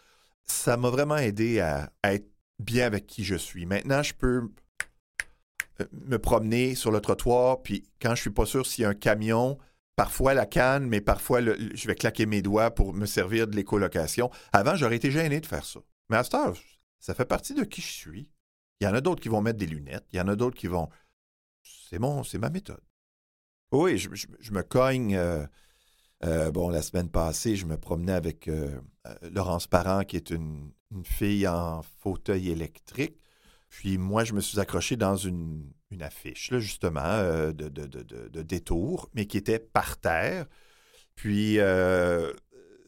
[0.44, 2.28] ça m'a vraiment aidé à, être
[2.58, 3.64] bien avec qui je suis.
[3.64, 4.50] Maintenant, je peux
[5.80, 8.90] euh, me promener sur le trottoir, puis quand je suis pas sûr s'il y a
[8.90, 9.58] un camion,
[9.96, 14.30] parfois la canne, mais parfois je vais claquer mes doigts pour me servir de l'écolocation.
[14.52, 15.80] Avant, j'aurais été gêné de faire ça.
[16.10, 16.52] Mais à ce temps,
[16.98, 18.28] ça fait partie de qui je suis.
[18.80, 20.56] Il y en a d'autres qui vont mettre des lunettes, il y en a d'autres
[20.56, 20.88] qui vont.
[21.62, 22.82] C'est mon, c'est ma méthode.
[23.72, 24.08] Oui, je,
[24.52, 25.14] me cogne.
[25.14, 25.46] Euh,
[26.24, 28.50] euh, bon, la semaine passée, je me promenais avec
[29.22, 30.72] Laurence Parent, qui est une,
[31.04, 33.20] fille en fauteuil électrique.
[33.70, 39.26] Puis moi, je me suis accroché dans une, affiche, là, justement, euh, de, détour, mais
[39.26, 40.46] qui était par terre.
[41.14, 42.32] Puis euh,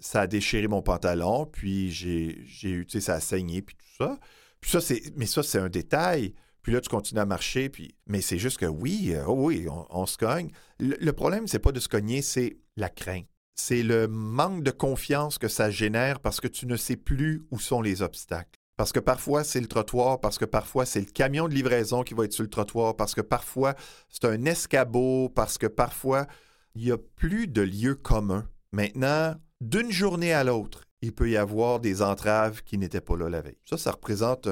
[0.01, 4.05] ça a déchiré mon pantalon, puis j'ai eu, tu sais, ça a saigné, puis tout
[4.05, 4.19] ça.
[4.63, 6.33] Puis ça, c'est, mais ça, c'est un détail.
[6.63, 7.95] Puis là, tu continues à marcher, puis...
[8.07, 10.51] mais c'est juste que oui, euh, oh oui, on, se cogne.
[10.79, 13.27] Le, le problème, c'est pas de se cogner, c'est la crainte.
[13.57, 17.59] C'est le manque de confiance que ça génère parce que tu ne sais plus où
[17.59, 18.59] sont les obstacles.
[18.77, 22.15] Parce que parfois, c'est le trottoir, parce que parfois, c'est le camion de livraison qui
[22.15, 23.75] va être sur le trottoir, parce que parfois,
[24.09, 26.27] c'est un escabeau, parce que parfois,
[26.75, 28.49] il n'y a plus de lieu commun.
[28.73, 33.29] Maintenant, d'une journée à l'autre, il peut y avoir des entraves qui n'étaient pas là
[33.29, 33.59] la veille.
[33.65, 34.49] Ça, ça représente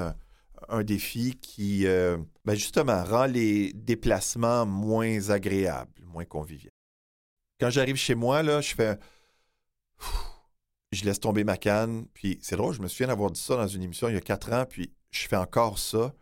[0.69, 6.71] un, défi qui, euh, ben, justement, rend les déplacements moins agréables, moins conviviaux.
[7.59, 8.99] Quand j'arrive chez moi, là, je fais
[10.93, 12.07] je laisse tomber ma canne.
[12.15, 14.21] Puis c'est drôle, je me souviens d'avoir dit ça dans une émission il y a
[14.21, 16.15] quatre ans, puis je fais encore ça.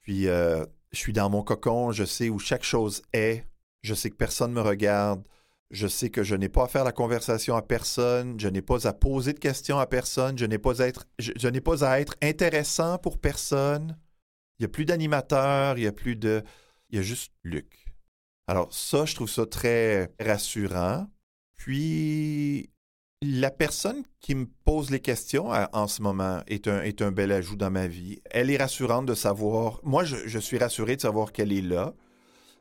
[0.00, 3.46] Puis euh, je suis dans mon cocon, je sais où chaque chose est,
[3.82, 5.26] je sais que personne ne me regarde,
[5.74, 8.86] je sais que je n'ai pas à faire la conversation à personne, je n'ai pas
[8.86, 12.00] à poser de questions à personne, je n'ai pas à être, je, n'ai pas à
[12.00, 13.98] être intéressant pour personne.
[14.58, 16.42] Il n'y a plus d'animateur, il n'y a plus de.
[16.90, 17.86] Il y a juste Luc.
[18.46, 21.08] Alors, ça, je trouve ça très rassurant.
[21.56, 22.70] Puis,
[23.22, 27.32] la personne qui me pose les questions en ce moment est un, est un bel
[27.32, 28.20] ajout dans ma vie.
[28.30, 29.80] Elle est rassurante de savoir.
[29.82, 31.94] Moi, je, suis rassuré de savoir qu'elle est là.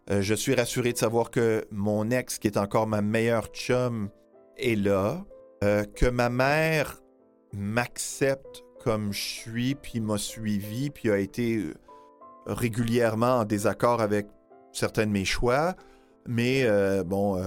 [0.10, 4.10] Euh, je suis rassuré de savoir que mon ex, qui est encore ma meilleure chum,
[4.58, 5.26] est là.
[5.64, 7.02] Euh, que ma mère
[7.54, 11.74] m'accepte comme je suis, puis m'a suivi, puis a été euh,
[12.46, 14.28] régulièrement en désaccord avec
[14.74, 15.76] certains de mes choix.
[16.28, 16.66] Mais
[17.04, 17.38] bon,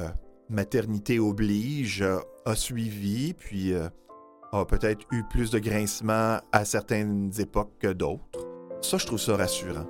[0.51, 2.05] maternité oblige
[2.45, 8.47] a suivi, puis a peut-être eu plus de grincements à certaines époques que d'autres.
[8.83, 9.87] Ça, je trouve ça rassurant.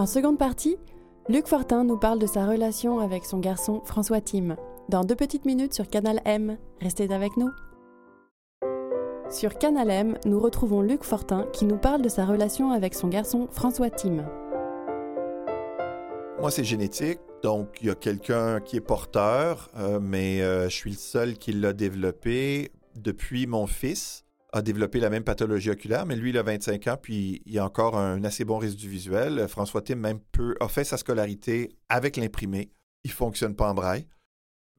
[0.00, 0.78] En seconde partie,
[1.28, 4.56] Luc Fortin nous parle de sa relation avec son garçon François Tim.
[4.88, 6.56] Dans deux petites minutes sur Canal M.
[6.80, 7.50] Restez avec nous.
[9.28, 13.08] Sur Canal M, nous retrouvons Luc Fortin qui nous parle de sa relation avec son
[13.08, 14.24] garçon François Tim.
[16.40, 20.74] Moi, c'est génétique, donc il y a quelqu'un qui est porteur, euh, mais euh, je
[20.76, 26.06] suis le seul qui l'a développé depuis mon fils a développé la même pathologie oculaire,
[26.06, 29.46] mais lui, il a 25 ans, puis il a encore un assez bon résidu visuel.
[29.48, 30.18] François Tim même
[30.60, 32.72] a fait sa scolarité avec l'imprimé.
[33.04, 34.06] Il fonctionne pas en braille.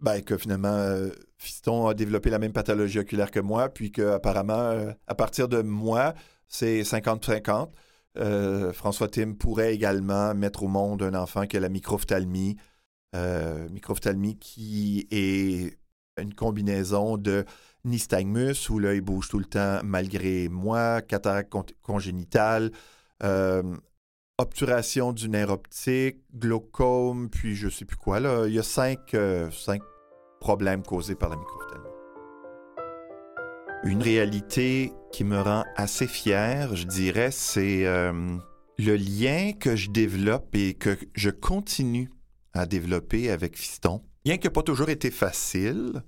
[0.02, 4.54] Ben, que finalement, euh, Fiston a développé la même pathologie oculaire que moi, puis qu'apparemment,
[4.54, 6.16] euh, à partir de moi,
[6.48, 7.72] c'est 50-50.
[8.18, 12.58] Euh, François Tim pourrait également mettre au monde un enfant qui a la microphthalmie.
[13.14, 15.78] microphthalmie qui est
[16.18, 17.46] une combinaison de
[17.86, 22.72] nystagmus, où l'œil bouge tout le temps malgré moi, cataracte congénitale,
[24.38, 28.20] obturation du nerf optique, glaucome, puis je sais plus quoi.
[28.20, 28.46] Là.
[28.48, 29.16] Il y a cinq,
[29.52, 29.82] cinq
[30.40, 31.88] problèmes causés par la microphthalmie.
[33.84, 38.38] Une réalité qui me rend assez fier, je dirais, c'est euh,
[38.78, 42.12] le lien que je développe et que je continue
[42.54, 44.04] à développer avec Fiston.
[44.24, 46.04] Bien n'a pas toujours été facile,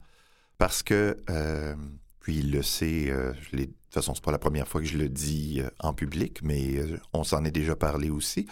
[0.63, 1.75] parce que, euh,
[2.21, 4.97] puis il le sait, euh, de toute façon, c'est pas la première fois que je
[4.97, 6.79] le dis en public, mais
[7.11, 8.47] on s'en est déjà parlé aussi.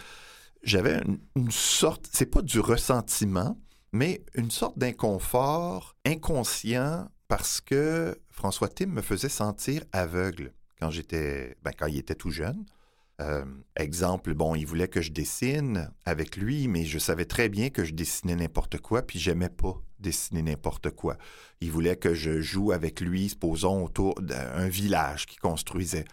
[0.61, 1.01] J'avais
[1.37, 3.57] une, sorte, c'est pas du ressentiment,
[3.93, 11.55] mais une sorte d'inconfort inconscient parce que François Tim me faisait sentir aveugle quand j'étais,
[11.63, 12.65] ben, quand il était tout jeune.
[13.21, 13.45] Euh,
[13.77, 17.85] exemple, bon, il voulait que je dessine avec lui, mais je savais très bien que
[17.85, 21.17] je dessinais n'importe quoi, puis j'aimais pas dessiner n'importe quoi.
[21.61, 26.05] Il voulait que je joue avec lui, supposons, autour d'un village qu'il construisait.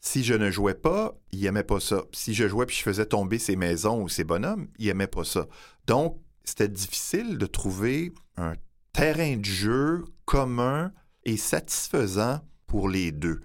[0.00, 2.04] Si je ne jouais pas, il aimait pas ça.
[2.12, 5.24] Si je jouais puis je faisais tomber ses maisons ou ses bonhommes, il aimait pas
[5.24, 5.46] ça.
[5.86, 8.54] Donc, c'était difficile de trouver un
[8.92, 10.92] terrain de jeu commun
[11.24, 13.40] et satisfaisant pour les deux.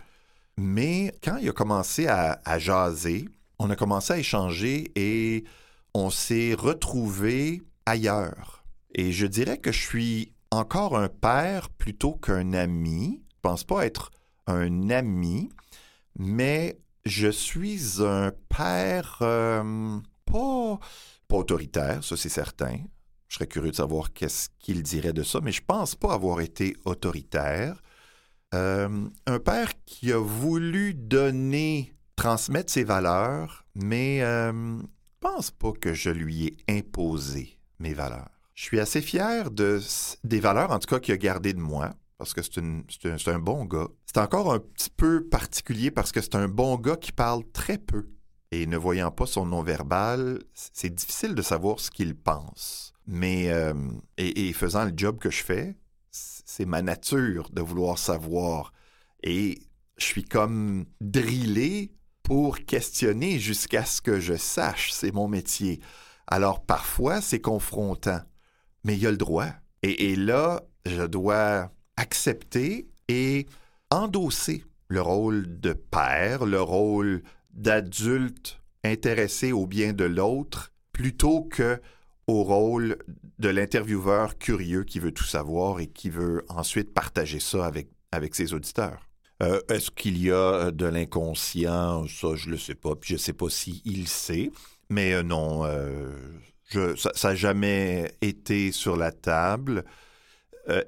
[0.57, 3.27] Mais quand il a commencé à, à jaser,
[3.57, 5.43] on a commencé à échanger et
[5.93, 8.60] on s'est retrouvé ailleurs.
[8.93, 13.21] Et je dirais que je suis encore un père plutôt qu'un ami.
[13.29, 14.11] Je pense pas être
[14.47, 15.49] un ami,
[16.17, 20.79] mais je suis un père euh, pas,
[21.29, 22.77] autoritaire, ça c'est certain.
[23.27, 26.41] Je serais curieux de savoir qu'est-ce qu'il dirait de ça, mais je pense pas avoir
[26.41, 27.81] été autoritaire.
[28.53, 34.85] Euh, un père qui a voulu donner, transmettre ses valeurs, mais euh, je
[35.21, 38.40] pense pas que je lui ai imposé mes valeurs.
[38.61, 39.79] Je suis assez fier de,
[40.23, 43.39] des valeurs, en tout cas, qu'il a gardées de moi, parce que c'est un, un
[43.39, 43.87] bon gars.
[44.05, 47.79] C'est encore un petit peu particulier parce que c'est un bon gars qui parle très
[47.79, 48.11] peu.
[48.51, 52.93] Et ne voyant pas son non-verbal, c'est difficile de savoir ce qu'il pense.
[53.07, 53.73] Mais, euh,
[54.19, 55.75] et, faisant le job que je fais,
[56.11, 58.73] c'est ma nature de vouloir savoir.
[59.23, 59.57] Et
[59.97, 64.91] je suis comme drillé pour questionner jusqu'à ce que je sache.
[64.91, 65.79] C'est mon métier.
[66.27, 68.21] Alors parfois, c'est confrontant,
[68.83, 69.47] mais il y a le droit.
[69.83, 73.47] Et, là, je dois accepter et
[73.89, 81.81] endosser le rôle de père, le rôle d'adulte intéressé au bien de l'autre, plutôt que
[82.27, 82.97] au rôle
[83.39, 88.35] de l'intervieweur curieux qui veut tout savoir et qui veut ensuite partager ça avec, avec
[88.35, 89.09] ses auditeurs.
[89.41, 92.07] Euh, est-ce qu'il y a de l'inconscient?
[92.07, 92.95] Ça, je ne le sais pas.
[92.95, 94.51] Puis je sais pas s'il il sait.
[94.89, 96.13] Mais euh, non, euh,
[96.97, 99.83] ça n'a jamais été sur la table.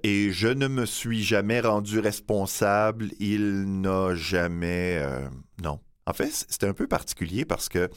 [0.04, 3.12] et je ne me suis jamais rendu responsable.
[3.19, 5.04] Il n'a jamais...
[5.62, 5.80] non.
[6.06, 7.89] En fait, c'était un peu particulier parce que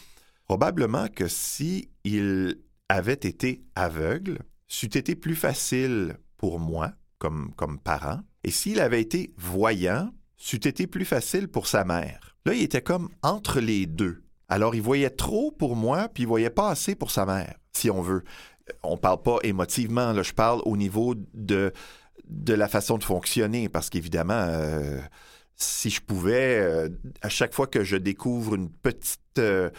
[0.46, 7.78] probablement que si il avait été aveugle, c'eût été plus facile pour moi comme, comme
[7.78, 8.20] parent.
[8.44, 12.36] Et s'il avait été voyant, c'eût été plus facile pour sa mère.
[12.44, 14.22] Là, il était comme entre les deux.
[14.48, 17.90] Alors, il voyait trop pour moi, puis il voyait pas assez pour sa mère, si
[17.90, 18.22] on veut.
[18.82, 21.72] On parle pas émotivement, là, je parle au niveau de,
[22.48, 25.00] la façon de fonctionner, parce qu'évidemment, euh,
[25.56, 26.88] si je pouvais, euh,
[27.22, 29.70] à chaque fois que je découvre une petite, euh,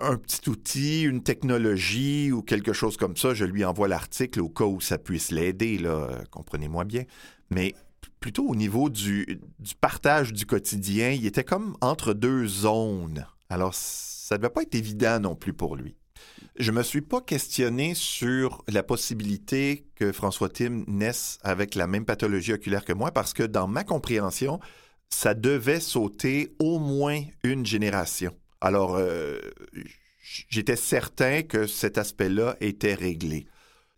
[0.00, 4.48] un petit outil, une technologie ou quelque chose comme ça, je lui envoie l'article au
[4.48, 7.04] cas où ça puisse l'aider, là, euh, comprenez-moi bien.
[7.50, 7.74] Mais
[8.20, 13.26] plutôt au niveau du, du, partage du quotidien, il était comme entre deux zones.
[13.48, 15.96] Alors, ça ne devait pas être évident non plus pour lui.
[16.58, 22.04] Je me suis pas questionné sur la possibilité que François Tim naisse avec la même
[22.04, 24.58] pathologie oculaire que moi parce que dans ma compréhension,
[25.10, 28.34] ça devait sauter au moins une génération.
[28.60, 29.38] Alors, euh,
[30.48, 33.46] j'étais certain que cet aspect-là était réglé.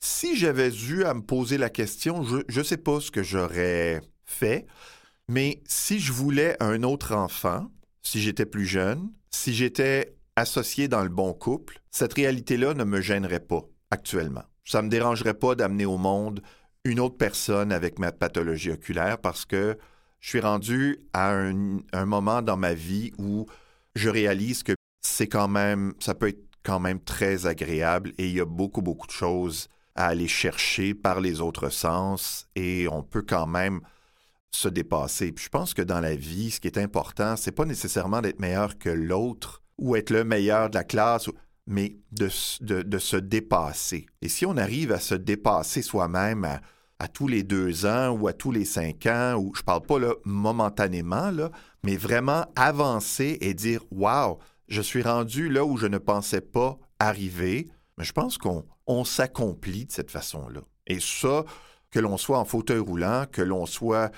[0.00, 4.00] Si j'avais eu à me poser la question, je ne sais pas ce que j'aurais
[4.24, 4.66] fait,
[5.28, 7.70] mais si je voulais un autre enfant,
[8.02, 13.00] si j'étais plus jeune, si j'étais associé dans le bon couple, cette réalité-là ne me
[13.00, 14.44] gênerait pas actuellement.
[14.64, 16.42] Ça ne me dérangerait pas d'amener au monde
[16.84, 19.78] une autre personne avec ma pathologie oculaire parce que
[20.20, 23.46] je suis rendu à un, moment dans ma vie où
[23.94, 28.34] je réalise que c'est quand même, ça peut être quand même très agréable et il
[28.34, 33.02] y a beaucoup, beaucoup de choses à aller chercher par les autres sens et on
[33.02, 33.80] peut quand même
[34.50, 35.32] se dépasser.
[35.32, 38.40] Puis je pense que dans la vie, ce qui est important, c'est pas nécessairement d'être
[38.40, 41.28] meilleur que l'autre ou être le meilleur de la classe,
[41.66, 44.06] mais de, se dépasser.
[44.22, 46.44] Et si on arrive à se dépasser soi-même,
[46.98, 49.98] à, tous les deux ans ou à tous les cinq ans, ou je parle pas
[50.00, 51.50] là momentanément, là,
[51.84, 56.78] mais vraiment avancer et dire Wow, je suis rendu là où je ne pensais pas
[56.98, 57.68] arriver.
[57.98, 60.60] Mais je pense qu'on on, s'accomplit de cette façon-là.
[60.86, 61.44] Et ça,
[61.90, 64.10] que l'on soit en fauteuil roulant, que l'on soit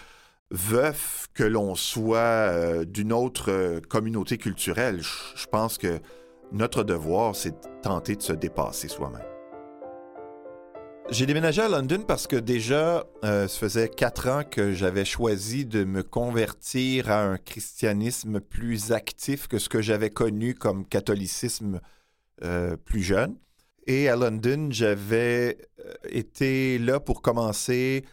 [0.51, 6.01] veuf, que l'on soit euh, d'une autre euh, communauté culturelle, je pense que
[6.53, 9.23] notre devoir, c'est de tenter de se dépasser soi-même.
[11.11, 15.67] J'ai déménagé à London parce que déjà, euh, ça faisait quatre ans que j'avais choisi
[15.67, 21.81] de me convertir à un christianisme plus actif que ce que j'avais connu comme catholicisme
[22.45, 23.37] euh, plus jeune.
[23.89, 25.59] Et à London, j'avais
[26.09, 28.05] été là pour commencer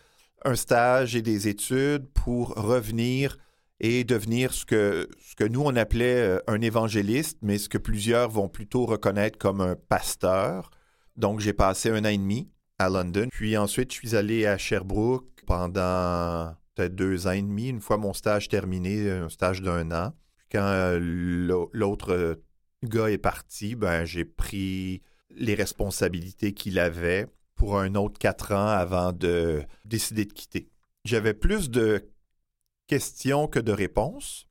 [0.46, 3.38] un stage et des études pour revenir
[3.80, 8.30] et devenir ce que, ce que nous, on appelait un évangéliste, mais ce que plusieurs
[8.30, 10.72] vont plutôt reconnaître comme un pasteur.
[11.16, 13.28] Donc, j'ai passé un an et demi à London.
[13.32, 17.98] Puis ensuite, je suis allé à Sherbrooke pendant peut-être deux ans et demi, une fois
[17.98, 20.14] mon stage terminé, un stage d'un an.
[20.52, 22.40] quand l'autre
[22.84, 27.28] gars est parti, ben, j'ai pris les responsabilités qu'il avait
[27.58, 30.70] pour un autre quatre ans avant de décider de quitter.
[31.04, 32.10] J'avais plus de
[32.88, 34.48] questions que de réponses.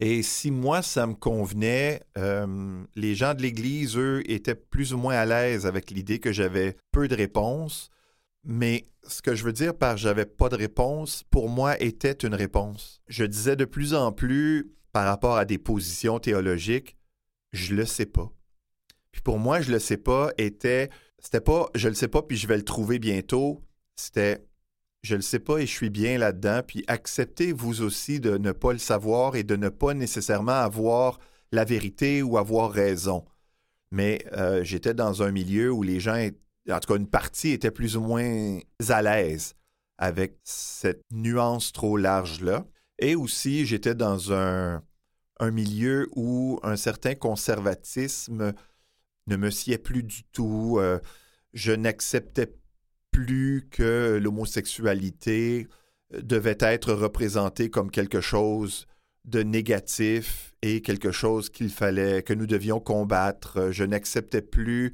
[0.00, 4.98] Et si moi, ça me convenait, euh, les gens de l'Église, eux, étaient plus ou
[4.98, 7.88] moins à l'aise avec l'idée que j'avais peu de réponses.
[8.44, 12.34] Mais ce que je veux dire par j'avais pas de réponse, pour moi, était une
[12.34, 13.00] réponse.
[13.08, 16.96] Je disais de plus en plus par rapport à des positions théologiques,
[17.52, 18.30] je le sais pas.
[19.12, 22.36] Puis pour moi, je le sais pas était, c'était pas je le sais pas puis
[22.36, 23.62] je vais le trouver bientôt.
[23.96, 24.46] C'était
[25.02, 26.62] je le sais pas et je suis bien là-dedans.
[26.66, 31.18] Puis acceptez vous aussi de ne pas le savoir et de ne pas nécessairement avoir
[31.52, 33.24] la vérité ou avoir raison.
[33.92, 36.28] Mais euh, j'étais dans un milieu où les gens,
[36.68, 38.58] en tout cas une partie, était plus ou moins
[38.88, 39.54] à l'aise
[39.98, 42.66] avec cette nuance trop large-là.
[42.98, 44.82] Et aussi, j'étais dans un,
[45.38, 48.52] un milieu où un certain conservatisme
[49.26, 50.76] ne me sied plus du tout.
[50.78, 50.98] Euh,
[51.52, 52.52] je n'acceptais
[53.10, 55.68] plus que l'homosexualité
[56.14, 58.86] euh, devait être représentée comme quelque chose
[59.24, 63.70] de négatif et quelque chose qu'il fallait, que nous devions combattre.
[63.72, 64.92] Je n'acceptais plus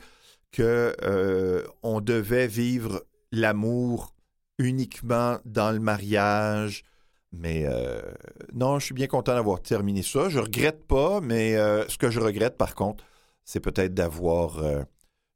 [0.52, 4.14] que euh, on devait vivre l'amour
[4.58, 6.84] uniquement dans le mariage.
[7.34, 7.66] Mais
[8.52, 10.28] non, je suis bien content d'avoir terminé ça.
[10.28, 11.54] Je regrette pas, mais
[11.88, 13.04] ce que je regrette par contre,
[13.44, 14.82] c'est peut-être d'avoir euh,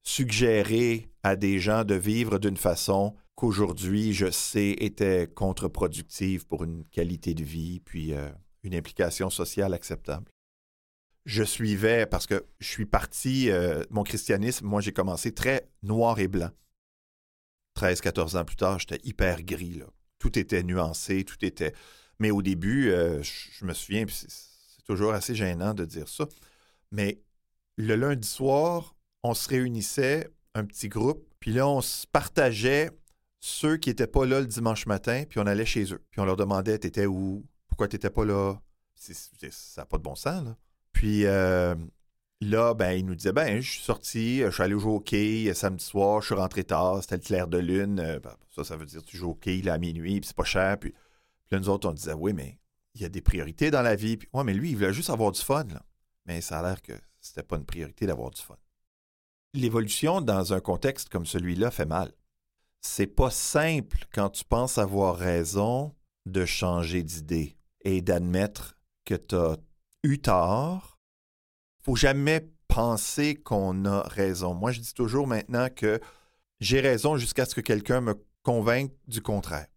[0.02, 6.84] suggéré à des gens de vivre d'une façon qu'aujourd'hui, je sais, était contre-productive pour une
[6.86, 8.30] qualité de vie, puis euh,
[8.62, 10.30] une implication sociale acceptable.
[11.24, 16.18] Je suivais, parce que je suis parti, euh, mon christianisme, moi j'ai commencé très noir
[16.20, 16.50] et blanc.
[17.74, 19.82] 13, 14 ans plus tard, j'étais hyper gris.
[20.18, 21.74] Tout était nuancé, tout était...
[22.18, 26.26] Mais au début, je me souviens, c'est toujours assez gênant de dire ça,
[26.90, 27.20] mais
[27.76, 32.90] le lundi soir, on se réunissait, un petit groupe, puis là, on se partageait
[33.40, 36.04] ceux qui n'étaient pas là le dimanche matin, puis on allait chez eux.
[36.10, 37.46] Puis on leur demandait T'étais où?
[37.68, 38.54] Pourquoi t'étais pas là?
[38.96, 40.56] Ça n'a pas de bon sens, là.
[40.92, 41.74] Puis euh,
[42.40, 45.52] là, ben, ils nous disaient Ben, je suis sorti, je suis allé jouer au quai
[45.54, 48.00] samedi soir, je suis rentré tard, c'était le clair de lune.
[48.00, 50.44] Euh, ben, ça, ça veut dire tu joues au quai à minuit, puis c'est pas
[50.44, 50.78] cher.
[50.78, 50.94] Puis,
[51.50, 52.58] là, nous autres, on disait Oui, mais
[52.94, 54.18] il y a des priorités dans la vie.
[54.32, 55.82] Ouais, mais lui, il voulait juste avoir du fun, là.
[56.24, 56.94] Mais ça a l'air que
[57.26, 58.56] c'était pas une priorité d'avoir du fun.
[59.54, 62.12] L'évolution dans un contexte comme celui-là fait mal.
[62.80, 65.94] C'est pas simple quand tu penses avoir raison
[66.26, 69.56] de changer d'idée et d'admettre que tu as
[70.02, 70.98] eu tort.
[71.84, 74.54] Faut jamais penser qu'on a raison.
[74.54, 76.00] Moi, je dis toujours maintenant que
[76.60, 79.68] j'ai raison jusqu'à ce que quelqu'un me convainque du contraire.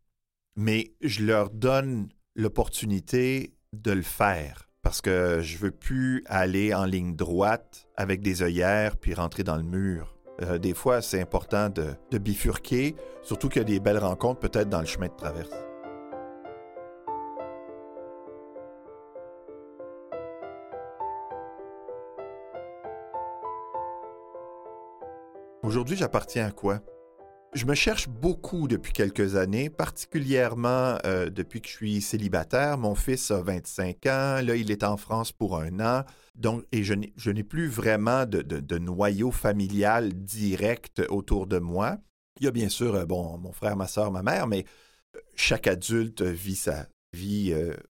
[0.55, 6.83] Mais je leur donne l'opportunité de le faire parce que je veux plus aller en
[6.83, 10.17] ligne droite avec des œillères puis rentrer dans le mur.
[10.41, 14.39] Euh, des fois, c'est important de, de bifurquer, surtout qu'il y a des belles rencontres
[14.39, 15.51] peut-être dans le chemin de traverse.
[25.61, 26.79] Aujourd'hui, j'appartiens à quoi?
[27.53, 32.77] Je me cherche beaucoup depuis quelques années, particulièrement euh, depuis que je suis célibataire.
[32.77, 36.03] Mon fils a 25 ans, là il est en France pour un an,
[36.35, 41.97] donc et je n'ai plus vraiment de, noyau familial direct autour de moi.
[42.39, 44.65] Il y a bien sûr, euh, bon, mon frère, ma soeur, ma mère, mais
[45.15, 47.51] euh, chaque adulte vit sa vie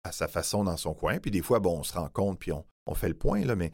[0.05, 1.19] à sa façon dans son coin.
[1.19, 3.73] Puis des fois, bon, on se rencontre puis on, fait le point, là, mais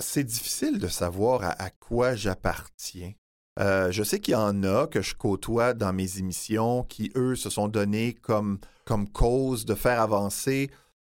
[0.00, 3.12] c'est difficile de savoir à quoi j'appartiens.
[3.58, 7.36] Euh, je sais qu'il y en a que je côtoie dans mes émissions qui, eux,
[7.36, 10.70] se sont donnés comme, comme cause de faire avancer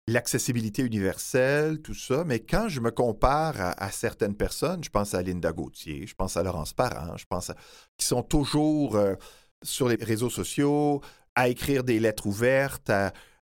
[0.07, 2.23] l'accessibilité universelle, tout ça.
[2.23, 6.37] Mais quand je me compare à, certaines personnes, je pense à Linda Gauthier, je pense
[6.37, 7.55] à Laurence Parent, je pense à,
[7.97, 9.15] qui sont toujours euh,
[9.61, 11.01] sur les réseaux sociaux,
[11.35, 12.89] à écrire des lettres ouvertes,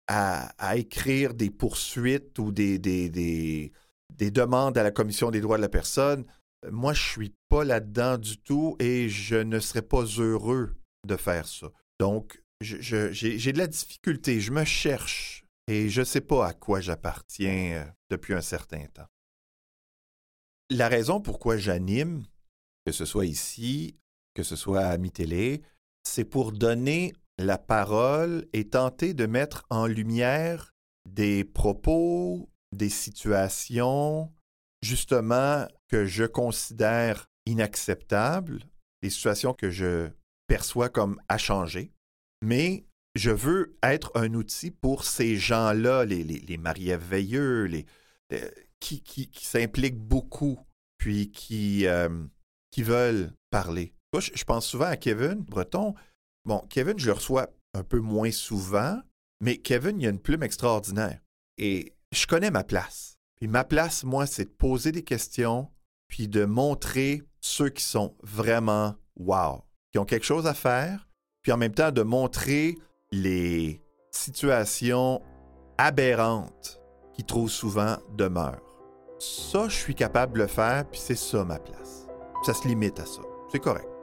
[0.09, 5.63] à, écrire des poursuites ou des, des, des demandes à la Commission des droits de
[5.63, 6.25] la personne
[6.71, 10.75] moi, je suis pas là-dedans du tout et je ne serais pas heureux
[11.07, 11.69] de faire ça.
[11.99, 16.81] Donc, j'ai de la difficulté, je me cherche et je ne sais pas à quoi
[16.81, 19.09] j'appartiens euh, depuis un certain temps.
[20.71, 22.25] La raison pourquoi j'anime,
[22.85, 23.99] que ce soit ici,
[24.35, 25.63] que ce soit à mi-télé,
[26.05, 30.73] c'est pour donner la parole et tenter de mettre en lumière
[31.09, 34.33] des propos, des situations,
[34.83, 38.65] justement que je considère inacceptables,
[39.03, 40.09] des situations que je
[40.47, 41.93] perçois comme à changer,
[42.43, 47.87] mais je veux être un outil pour ces gens-là, les, les veilleux, les,
[48.81, 50.59] qui, qui, s'impliquent beaucoup,
[50.99, 51.87] puis qui,
[52.71, 53.95] qui veulent parler.
[54.19, 55.95] je, pense souvent à Kevin Breton.
[56.45, 59.01] Bon, Kevin, je le reçois un peu moins souvent,
[59.41, 61.21] mais Kevin, il a une plume extraordinaire.
[61.59, 63.16] Et je connais ma place.
[63.37, 65.69] Puis ma place, moi, c'est de poser des questions,
[66.09, 69.63] puis de montrer ceux qui sont vraiment wow,
[69.93, 71.09] qui ont quelque chose à faire,
[71.43, 72.77] puis en même temps de montrer
[73.13, 75.23] les situations
[75.79, 76.81] aberrantes
[77.13, 78.63] qui trop souvent demeurent.
[79.19, 82.07] Ça, je suis capable de le faire, puis c'est ça ma place.
[82.45, 83.23] Ça se limite à ça.
[83.51, 83.96] C'est correct.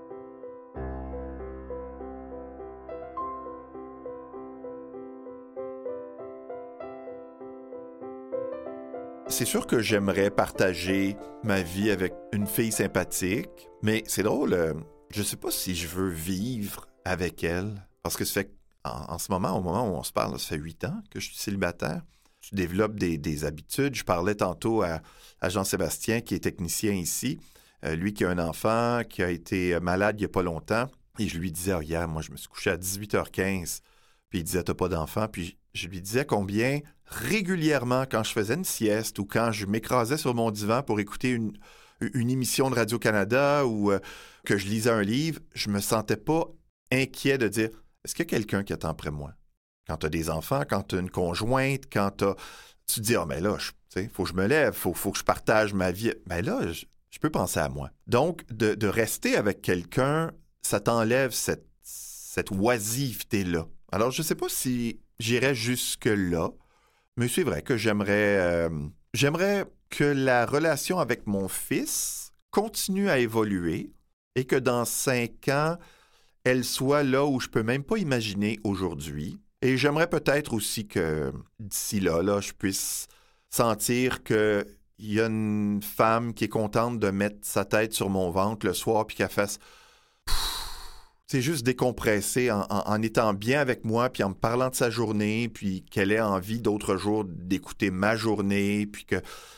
[9.33, 14.75] C'est sûr que j'aimerais partager ma vie avec une fille sympathique, mais c'est drôle, euh,
[15.09, 18.51] je sais pas si je veux vivre avec elle, parce que ça fait
[18.83, 21.29] en, ce moment, au moment où on se parle, ça fait huit ans que je
[21.29, 22.03] suis célibataire.
[22.41, 23.95] Je développe des, habitudes.
[23.95, 25.01] Je parlais tantôt à,
[25.41, 27.39] Jean-Sébastien, qui est technicien ici,
[27.85, 30.85] euh, lui qui a un enfant, qui a été malade il n'y a pas longtemps,
[31.17, 33.81] et je lui disais, oh, hier, moi, je me suis couché à 18h15,
[34.29, 38.53] puis il disait, t'as pas d'enfant, puis je lui disais combien régulièrement, quand je faisais
[38.53, 41.53] une sieste ou quand je m'écrasais sur mon divan pour écouter une,
[42.29, 43.99] émission de Radio-Canada ou euh,
[44.45, 46.45] que je lisais un livre, je me sentais pas
[46.91, 47.69] inquiet de dire
[48.03, 49.33] est-ce qu'il y a quelqu'un qui attend après moi?
[49.87, 52.11] Quand tu as des enfants, quand tu as une conjointe, quand
[52.87, 53.57] tu te dis Ah, mais là,
[53.95, 56.13] il faut que je me lève, il faut, que je partage ma vie.
[56.27, 56.85] Mais là, je,
[57.19, 57.89] peux penser à moi.
[58.07, 63.67] Donc, de, rester avec quelqu'un, ça t'enlève cette, cette oisiveté-là.
[63.91, 66.49] Alors, je ne sais pas si j'irais jusque-là,
[67.17, 68.69] mais c'est vrai que j'aimerais, euh,
[69.13, 73.91] j'aimerais que la relation avec mon fils continue à évoluer
[74.35, 75.77] et que dans cinq ans,
[76.43, 79.39] elle soit là où je peux même pas imaginer aujourd'hui.
[79.61, 83.07] Et j'aimerais peut-être aussi que d'ici là, je puisse
[83.49, 84.65] sentir qu'il
[84.99, 88.73] y a une femme qui est contente de mettre sa tête sur mon ventre le
[88.73, 89.59] soir puis qu'elle fasse
[91.27, 95.49] c'est juste décompresser en, étant bien avec moi, puis en me parlant de sa journée,
[95.49, 99.15] puis qu'elle ait envie d'autres jours d'écouter ma journée, puis que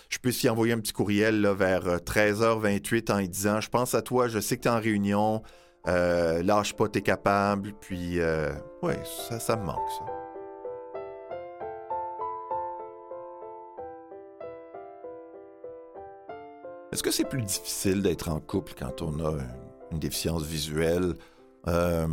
[0.10, 3.96] je puisse y envoyer un petit courriel vers 13h28 euh, en lui disant Je pense
[3.96, 5.42] à toi, je sais que tu es en réunion,
[5.88, 8.52] euh, lâche pas, t'es capable, puis euh,
[8.84, 10.06] ouais, ça, ça me manque, ça.
[16.94, 19.34] Est-ce que c'est plus difficile d'être en couple quand on a
[19.92, 21.16] une déficience visuelle?
[21.68, 22.08] Euh,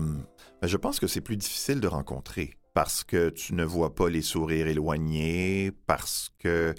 [0.62, 4.22] je pense que c'est plus difficile de rencontrer parce que tu ne vois pas les
[4.22, 6.74] sourires éloignés, parce que,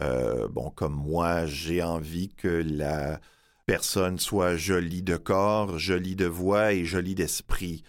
[0.00, 3.20] euh, bon, comme moi, j'ai envie que la
[3.66, 7.82] personne soit jolie de corps, jolie de voix et jolie d'esprit.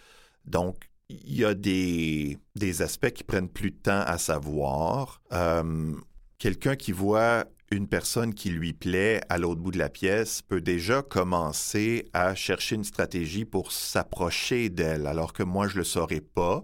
[0.46, 2.40] Donc, il y a des,
[2.82, 5.22] aspects qui prennent plus de temps à savoir.
[5.32, 5.94] Euh,
[6.40, 10.62] quelqu'un qui voit une personne qui lui plaît à l'autre bout de la pièce peut
[10.62, 15.84] déjà commencer à chercher une stratégie pour s'approcher d'elle, alors que moi, je ne le
[15.84, 16.64] saurais pas.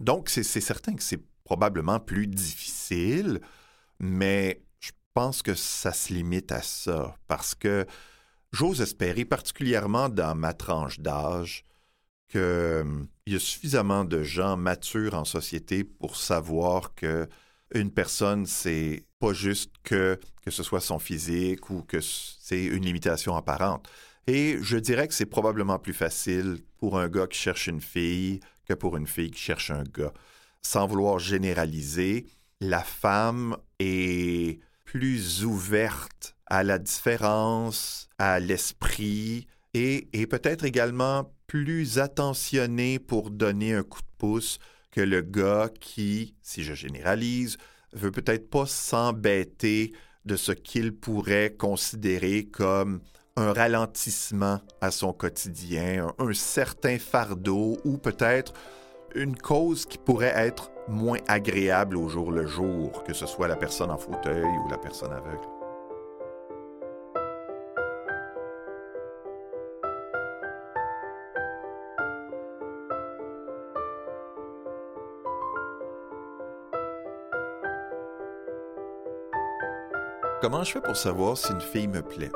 [0.00, 3.40] Donc, c'est certain que c'est probablement plus difficile,
[4.00, 7.86] mais je pense que ça se limite à ça, parce que
[8.52, 11.64] j'ose espérer, particulièrement dans ma tranche d'âge,
[12.28, 17.28] qu'il hum, y a suffisamment de gens matures en société pour savoir que
[17.74, 22.84] une personne, c'est pas juste que, que ce soit son physique ou que c'est une
[22.84, 23.88] limitation apparente.
[24.26, 28.40] Et je dirais que c'est probablement plus facile pour un gars qui cherche une fille
[28.66, 30.12] que pour une fille qui cherche un gars.
[30.62, 32.26] Sans vouloir généraliser,
[32.60, 41.98] la femme est plus ouverte à la différence, à l'esprit et, et peut-être également plus
[41.98, 44.58] attentionnée pour donner un coup de pouce
[44.98, 47.56] que le gars qui, si je généralise,
[47.92, 49.92] veut peut-être pas s'embêter
[50.24, 53.00] de ce qu'il pourrait considérer comme
[53.36, 58.54] un ralentissement à son quotidien, un, certain fardeau ou peut-être
[59.14, 63.54] une cause qui pourrait être moins agréable au jour le jour, que ce soit la
[63.54, 65.57] personne en fauteuil ou la personne aveugle.
[80.40, 82.30] Comment je fais pour savoir si une fille me plaît?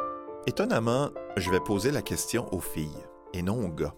[0.49, 3.95] Étonnamment, je vais poser la question aux filles et non aux gars.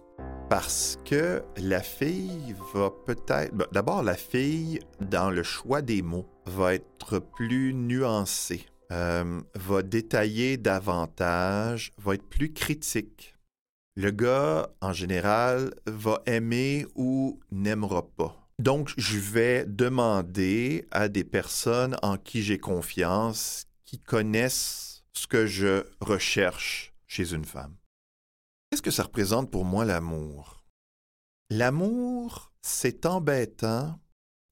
[0.51, 3.55] Parce que la fille va peut-être...
[3.55, 9.83] Ben, d'abord, la fille, dans le choix des mots, va être plus nuancée, euh, va
[9.83, 13.35] détailler davantage, va être plus critique.
[13.97, 18.37] Le gars, en général, va aimer ou n'aimera pas.
[18.59, 23.67] Donc, je vais demander à des personnes en qui j'ai confiance
[24.01, 27.77] connaissent ce que je recherche chez une femme.
[28.71, 30.65] Qu'est-ce que ça représente pour moi l'amour?
[31.51, 34.01] L'amour, c'est embêtant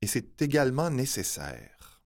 [0.01, 2.05] et c'est également nécessaire.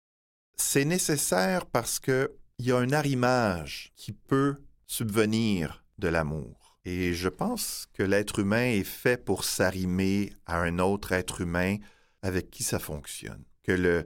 [0.57, 2.29] C'est nécessaire parce qu'il
[2.59, 4.57] y a un arrimage qui peut
[4.87, 6.79] subvenir de l'amour.
[6.83, 11.77] Et je pense que l'être humain est fait pour s'arrimer à un autre être humain
[12.21, 13.43] avec qui ça fonctionne.
[13.63, 14.05] Que le,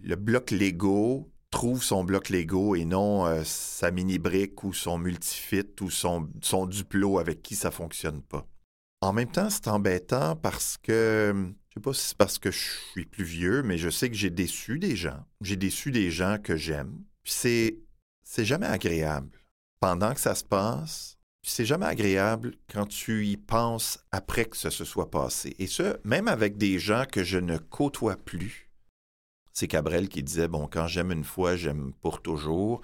[0.00, 5.70] le bloc Lego trouve son bloc Lego et non euh, sa mini-brique ou son multifit
[5.80, 8.44] ou son, son duplo avec qui ça fonctionne pas.
[9.00, 11.32] En même temps, c'est embêtant parce que,
[11.68, 12.58] je sais pas si c'est parce que je
[12.90, 15.24] suis plus vieux, mais je sais que j'ai déçu des gens.
[15.42, 16.98] J'ai déçu des gens que j'aime.
[17.22, 17.78] C'est,
[18.24, 19.38] c'est jamais agréable.
[19.78, 24.72] Pendant que ça se passe, c'est jamais agréable quand tu y penses après que ça
[24.72, 25.54] se soit passé.
[25.60, 28.63] Et ce, même avec des gens que je ne côtoie plus.
[29.54, 32.82] C'est Cabrel qui disait, bon, quand j'aime une fois, j'aime pour toujours.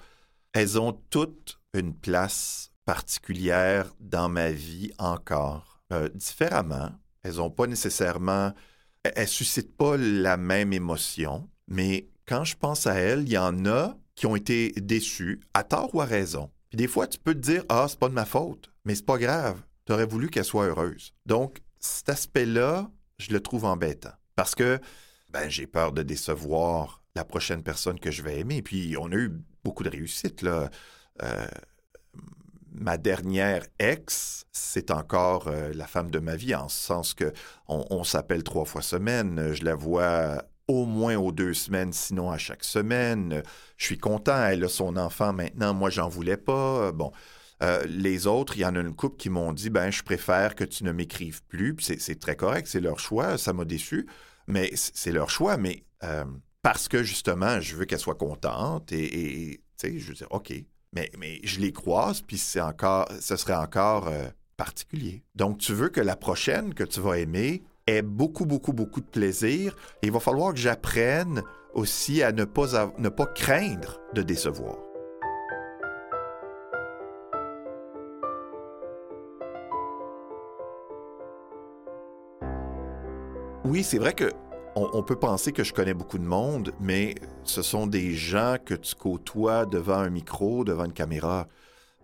[0.53, 5.81] Elles ont toutes une place particulière dans ma vie encore.
[5.91, 6.91] Euh, différemment,
[7.23, 8.53] elles n'ont pas nécessairement,
[9.03, 13.65] elles suscitent pas la même émotion, mais quand je pense à elles, il y en
[13.65, 16.49] a qui ont été déçus, à tort ou à raison.
[16.69, 19.05] Puis des fois, tu peux te dire, ah, c'est pas de ma faute, mais c'est
[19.05, 19.61] pas grave.
[19.85, 21.13] Tu aurais voulu qu'elle soit heureuse.
[21.25, 24.13] Donc, cet aspect-là, je le trouve embêtant.
[24.35, 24.79] Parce que,
[25.31, 28.61] ben, j'ai peur de décevoir la prochaine personne que je vais aimer.
[28.61, 29.31] Puis, on a eu
[29.63, 30.69] beaucoup de réussites, là.
[31.23, 31.47] Euh,
[32.73, 37.33] ma dernière ex, c'est encore euh, la femme de ma vie, en ce sens que
[37.67, 39.53] on, s'appelle trois fois semaine.
[39.53, 43.43] Je la vois au moins aux deux semaines, sinon à chaque semaine.
[43.77, 46.91] Je suis content, elle a son enfant maintenant, moi j'en voulais pas.
[46.91, 47.11] Bon.
[47.61, 50.55] Euh, les autres, il y en a une couple qui m'ont dit ben je préfère
[50.55, 51.75] que tu ne m'écrives plus.
[51.79, 54.07] C'est très correct, c'est leur choix, ça m'a déçu,
[54.51, 55.57] mais c'est leur choix.
[55.57, 56.25] Mais euh,
[56.61, 60.53] parce que justement, je veux qu'elle soit contente et, tu sais, je veux dire, ok,
[60.93, 64.27] mais, mais je les croise, puis c'est encore, ce serait encore euh,
[64.57, 65.23] particulier.
[65.35, 69.07] Donc, tu veux que la prochaine que tu vas aimer ait beaucoup, beaucoup, beaucoup de
[69.07, 69.75] plaisir.
[70.03, 71.41] Il va falloir que j'apprenne
[71.73, 74.90] aussi à ne pas, ne pas craindre de décevoir.
[83.63, 84.31] Oui, c'est vrai que
[84.75, 88.73] on, peut penser que je connais beaucoup de monde, mais ce sont des gens que
[88.73, 91.47] tu côtoies devant un micro, devant une caméra.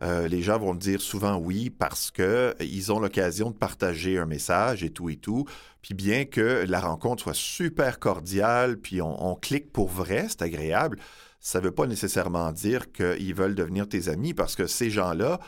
[0.04, 4.26] Euh, les gens vont te dire souvent oui parce qu'ils ont l'occasion de partager un
[4.26, 5.46] message et tout et tout.
[5.82, 11.00] Puis bien que la rencontre soit super cordiale, puis on, clique pour vrai, c'est agréable,
[11.40, 15.40] ça ne veut pas nécessairement dire qu'ils veulent devenir tes amis parce que ces gens-là,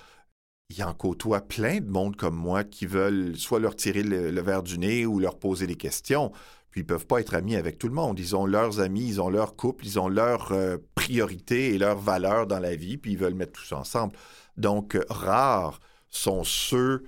[0.69, 4.63] il en côtoient plein de monde comme moi qui veulent soit leur tirer le verre
[4.63, 6.31] du nez ou leur poser des questions.
[6.71, 8.19] Puis ils peuvent pas être amis avec tout le monde.
[8.19, 11.97] Ils ont leurs amis, ils ont leur couple, ils ont leurs euh, priorités et leurs
[11.97, 14.13] valeurs dans la vie, puis ils veulent mettre tout ensemble.
[14.57, 17.05] Donc, euh, rares sont ceux,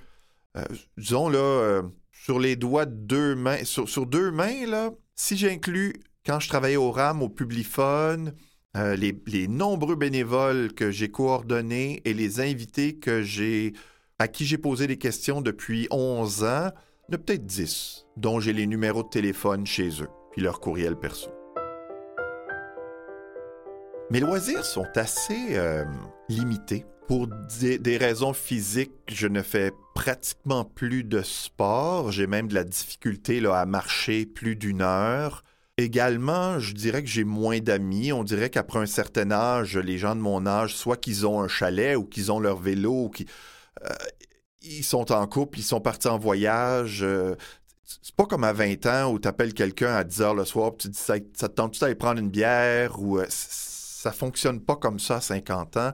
[0.58, 0.66] euh,
[0.98, 1.82] disons là,
[2.12, 5.94] sur les doigts de deux mains, sur, deux mains, là, si j'inclus
[6.26, 8.34] quand je travaillais au RAM, au Publiphone,
[8.76, 13.74] les, les, nombreux bénévoles que j'ai coordonnés et les invités que j'ai,
[14.20, 16.70] à qui j'ai posé des questions depuis 11 ans,
[17.14, 21.30] a peut-être 10, dont j'ai les numéros de téléphone chez eux, puis leur courriel perso.
[24.10, 25.86] Mes loisirs sont assez euh,
[26.28, 26.86] limités.
[27.08, 32.12] Pour des, raisons physiques, je ne fais pratiquement plus de sport.
[32.12, 35.44] J'ai même de la difficulté là, à marcher plus d'une heure.
[35.82, 38.14] Également, je dirais que j'ai moins d'amis.
[38.14, 41.48] On dirait qu'après un certain âge, les gens de mon âge, soit qu'ils ont un
[41.48, 43.26] chalet ou qu'ils ont leur vélo, ou qui,
[43.84, 43.90] euh,
[44.62, 47.00] ils sont en couple, ils sont partis en voyage.
[47.02, 47.36] Euh,
[47.84, 50.72] c'est pas comme à 20 ans où tu appelles quelqu'un à 10 heures le soir,
[50.72, 55.00] puis tu dis ça, te tente prendre une bière ou euh, ça fonctionne pas comme
[55.00, 55.92] ça à 50 ans.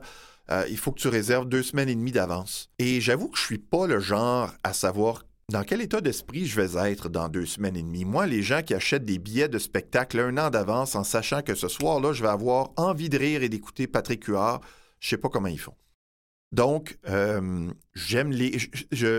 [0.50, 2.70] Euh, il faut que tu réserves deux semaines et demie d'avance.
[2.78, 6.60] Et j'avoue que je suis pas le genre à savoir dans quel état d'esprit je
[6.60, 8.04] vais être dans deux semaines et demie?
[8.04, 11.54] Moi, les gens qui achètent des billets de spectacle un an d'avance en sachant que
[11.54, 14.60] ce soir-là, je vais avoir envie de rire et d'écouter Patrick Huard,
[15.00, 15.74] je sais pas comment ils font.
[16.52, 18.58] Donc, euh, j'aime les.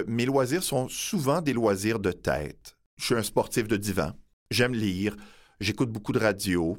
[0.07, 2.77] mes loisirs sont souvent des loisirs de tête.
[2.97, 4.11] Je suis un sportif de divan.
[4.51, 5.15] J'aime lire.
[5.59, 6.77] J'écoute beaucoup de radio.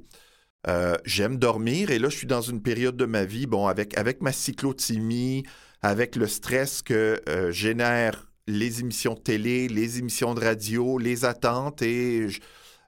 [0.69, 1.91] Euh, j'aime dormir.
[1.91, 5.45] Et là, je suis dans une période de ma vie, bon, avec, avec ma cyclothymie,
[5.83, 11.25] avec le stress que euh, génèrent les émissions de télé, les émissions de radio, les
[11.25, 11.83] attentes.
[11.83, 12.29] Et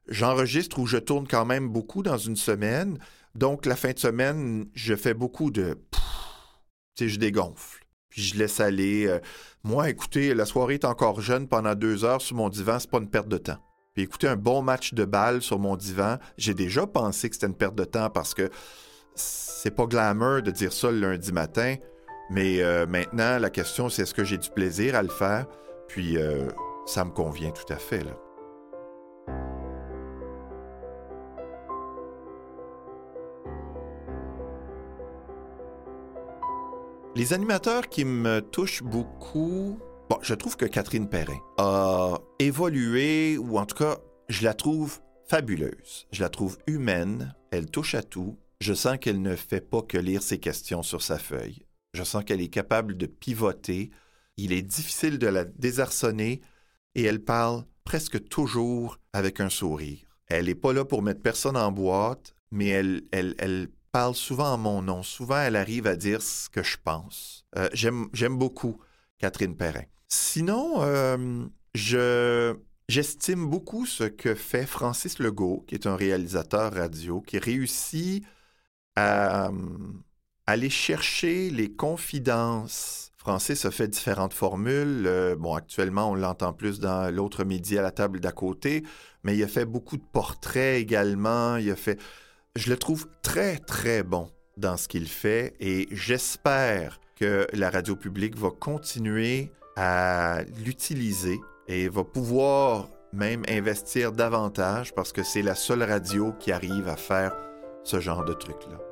[0.09, 2.98] j'enregistre ou je tourne quand même beaucoup dans une semaine.
[3.34, 5.78] Donc, la fin de semaine, je fais beaucoup de
[6.94, 7.84] sais, je dégonfle.
[8.09, 9.07] Puis je laisse aller.
[9.07, 9.20] Euh,
[9.64, 12.98] moi, écoutez, la soirée est encore jeune pendant deux heures sur mon divan, c'est pas
[12.98, 13.59] une perte de temps.
[13.94, 17.46] Puis écouter un bon match de balle sur mon divan, j'ai déjà pensé que c'était
[17.46, 18.50] une perte de temps parce que
[19.14, 21.76] c'est pas glamour de dire ça le lundi matin,
[22.33, 25.45] mais euh, maintenant, la question, c'est est-ce que j'ai du plaisir à le faire?
[25.87, 26.49] Puis, euh,
[26.87, 28.03] ça me convient tout à fait.
[37.14, 39.78] Les animateurs qui me touchent beaucoup,
[40.09, 43.99] bon, je trouve que Catherine Perrin a évolué, ou en tout cas,
[44.30, 46.07] je la trouve fabuleuse.
[46.12, 48.39] Je la trouve humaine, elle touche à tout.
[48.62, 51.66] Je sens qu'elle ne fait pas que lire ses questions sur sa feuille.
[51.93, 53.90] Je sens qu'elle est capable de pivoter.
[54.36, 56.40] Il est difficile de la désarçonner
[56.95, 60.07] et elle parle presque toujours avec un sourire.
[60.28, 64.80] Elle n'est pas là pour mettre personne en boîte, mais elle, parle souvent en mon
[64.80, 65.03] nom.
[65.03, 67.45] Souvent, elle arrive à dire ce que je pense.
[67.57, 68.80] Euh, j'aime beaucoup
[69.18, 69.84] Catherine Perrin.
[70.09, 72.57] Sinon, euh, je,
[72.88, 78.24] j'estime beaucoup ce que fait Francis Legault, qui est un réalisateur radio, qui réussit
[78.97, 79.51] à
[80.47, 83.12] aller chercher les confidences.
[83.16, 85.05] Francis a fait différentes formules.
[85.07, 88.82] Euh, bon, actuellement, on l'entend plus dans l'autre midi à la table d'à côté,
[89.22, 91.57] mais il a fait beaucoup de portraits également.
[91.57, 92.01] Il a fait.
[92.57, 97.97] Je le trouve très, très bon dans ce qu'il fait et j'espère que la radio
[97.97, 105.55] publique va continuer à l'utiliser et va pouvoir même investir davantage parce que c'est la
[105.55, 107.34] seule radio qui arrive à faire
[107.84, 108.91] ce genre de truc-là.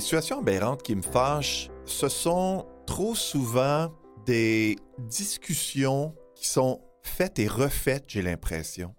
[0.00, 3.92] Situations aberrantes qui me fâchent, ce sont trop souvent
[4.24, 8.94] des discussions qui sont faites et refaites, j'ai l'impression.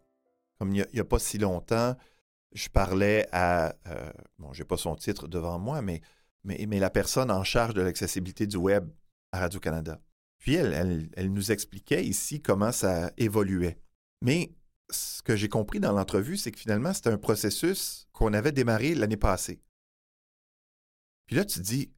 [0.59, 1.95] Comme il n'y a, pas si longtemps,
[2.53, 6.01] je parlais à, euh, bon, j'ai pas son titre devant moi, mais,
[6.43, 8.89] mais, la personne en charge de l'accessibilité du web
[9.31, 9.99] à Radio-Canada.
[10.37, 13.79] Puis elle, elle nous expliquait ici comment ça évoluait.
[14.21, 14.53] Mais
[14.89, 18.93] ce que j'ai compris dans l'entrevue, c'est que finalement, c'était un processus qu'on avait démarré
[18.93, 19.61] l'année passée.
[21.31, 21.89] Puis là, tu te dis,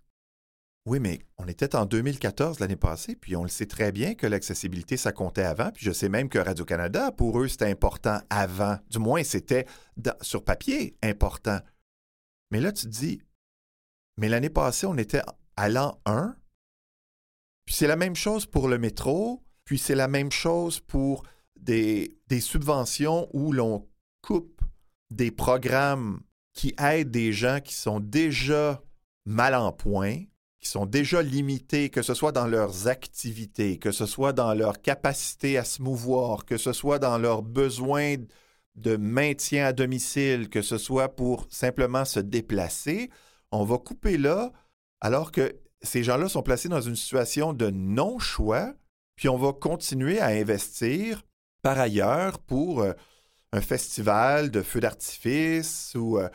[0.86, 4.28] oui, mais on était en 2014 l'année passée, puis on le sait très bien que
[4.28, 8.78] l'accessibilité, ça comptait avant, puis je sais même que Radio-Canada, pour eux, c'était important avant.
[8.92, 9.66] Du moins, c'était
[10.22, 11.60] sur papier important.
[12.52, 13.24] Mais là, tu te dis,
[14.18, 15.24] mais l'année passée, on était
[15.58, 16.36] à l'an 1,
[17.66, 21.24] puis c'est la même chose pour le métro, puis c'est la même chose pour
[21.60, 23.90] des, des subventions où l'on
[24.22, 24.62] coupe
[25.10, 26.22] des programmes
[26.54, 28.80] qui aident des gens qui sont déjà
[29.26, 30.24] mal en point,
[30.60, 34.82] qui sont déjà limités, que ce soit dans leurs activités, que ce soit dans leur
[34.82, 38.16] capacité à se mouvoir, que ce soit dans leurs besoins
[38.76, 43.10] de maintien à domicile, que ce soit pour simplement se déplacer,
[43.52, 44.52] on va couper là,
[45.02, 48.74] alors que ces gens-là sont placés dans une situation de non-choix,
[49.16, 51.24] puis on va continuer à investir
[51.62, 52.94] par ailleurs pour euh,
[53.52, 56.20] un festival de feux d'artifice ou...
[56.20, 56.30] Euh,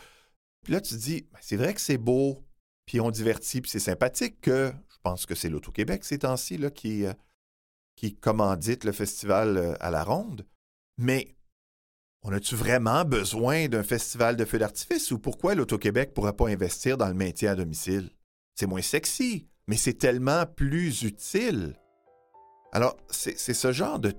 [0.68, 2.44] là, tu dis, ben, c'est vrai que c'est beau,
[2.88, 7.04] puis on divertit, puis c'est sympathique que, je pense que c'est l'Auto-Québec ces temps-ci, qui,
[7.04, 7.12] euh,
[7.96, 10.46] qui commandite le festival euh, à la ronde.
[10.96, 11.36] Mais
[12.22, 16.48] on a-tu vraiment besoin d'un festival de feux d'artifice ou pourquoi l'Auto-Québec ne pourrait pas
[16.48, 18.10] investir dans le maintien à domicile?
[18.54, 21.78] C'est moins sexy, mais c'est tellement plus utile.
[22.72, 24.14] Alors, c'est ce genre de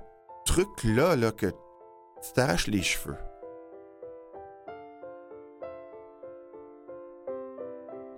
[0.45, 3.17] truc-là là, que tu t'arraches les cheveux.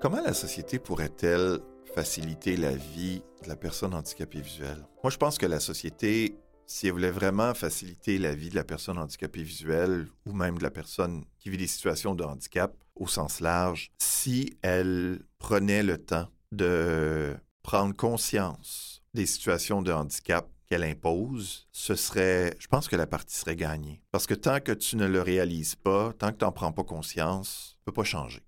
[0.02, 1.60] Comment la société pourrait-elle
[1.94, 4.84] faciliter la vie de la personne handicapée visuelle?
[5.04, 8.64] Moi, je pense que la société, si elle voulait vraiment faciliter la vie de la
[8.64, 13.06] personne handicapée visuelle ou même de la personne qui vit des situations de handicap au
[13.06, 20.84] sens large, si elle prenait le temps de prendre conscience des situations de handicap qu'elle
[20.84, 24.02] impose, ce serait, je pense que la partie serait gagnée.
[24.10, 26.84] Parce que tant que tu ne le réalises pas, tant que tu n'en prends pas
[26.84, 28.42] conscience, tu ne peux pas changer.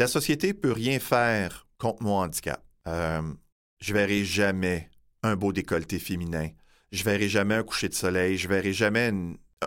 [0.00, 2.64] La société peut rien faire contre mon handicap.
[2.86, 3.20] Euh,
[3.82, 4.88] je verrai jamais
[5.22, 6.48] un beau décolleté féminin.
[6.90, 8.38] Je verrai jamais un coucher de soleil.
[8.38, 9.12] Je verrai jamais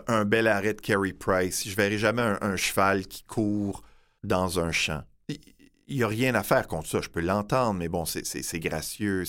[0.08, 1.68] un bel arrêt de Carey Price.
[1.68, 3.84] Je verrai jamais un, cheval qui court
[4.24, 5.04] dans un champ.
[5.28, 7.00] Il n'y a rien à faire contre ça.
[7.00, 9.22] Je peux l'entendre, mais bon, c'est gracieux.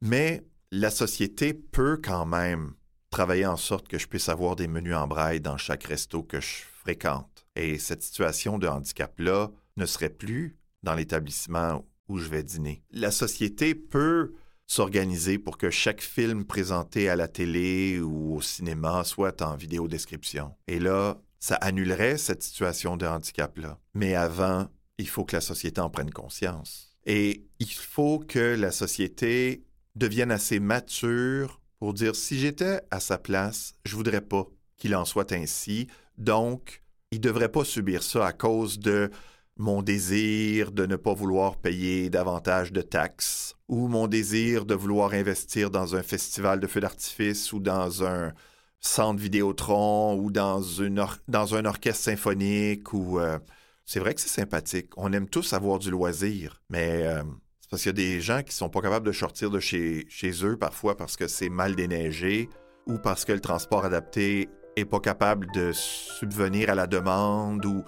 [0.00, 2.72] Mais la société peut quand même
[3.10, 6.40] travailler en sorte que je puisse avoir des menus en braille dans chaque resto que
[6.40, 7.44] je fréquente.
[7.54, 12.82] Et cette situation de handicap-là, ne serait plus dans l'établissement où je vais dîner.
[12.90, 14.34] La société peut
[14.66, 19.88] s'organiser pour que chaque film présenté à la télé ou au cinéma soit en vidéo
[19.88, 20.54] description.
[20.66, 23.78] Et là, ça annulerait cette situation de handicap-là.
[23.94, 24.68] Mais avant,
[24.98, 26.96] il faut que la société en prenne conscience.
[27.06, 29.64] Et il faut que la société
[29.94, 35.04] devienne assez mature pour dire si j'étais à sa place, je voudrais pas qu'il en
[35.04, 35.86] soit ainsi.
[36.18, 39.10] Donc, il devrait pas subir ça à cause de
[39.58, 45.12] mon désir de ne pas vouloir payer davantage de taxes ou mon désir de vouloir
[45.12, 48.32] investir dans un festival de feux d'artifice ou dans un
[48.80, 53.38] centre Vidéotron ou dans, une dans un orchestre symphonique ou euh,
[53.84, 54.90] c'est vrai que c'est sympathique.
[54.96, 57.22] On aime tous avoir du loisir, mais euh,
[57.60, 60.06] c'est parce qu'il y a des gens qui sont pas capables de sortir de chez,
[60.08, 62.48] chez eux parfois parce que c'est mal déneigé
[62.86, 67.82] ou parce que le transport adapté est pas capable de subvenir à la demande ou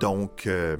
[0.00, 0.76] donc euh,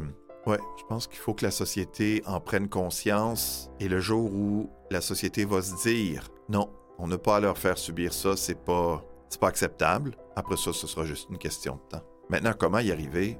[0.46, 4.70] ouais, je pense qu'il faut que la société en prenne conscience et le jour où
[4.90, 9.04] la société va se dire non, on n'a pas leur faire subir ça, c'est pas
[9.38, 10.16] pas acceptable.
[10.36, 12.04] Après ça, ce sera juste une question de temps.
[12.28, 13.38] Maintenant, comment y arriver?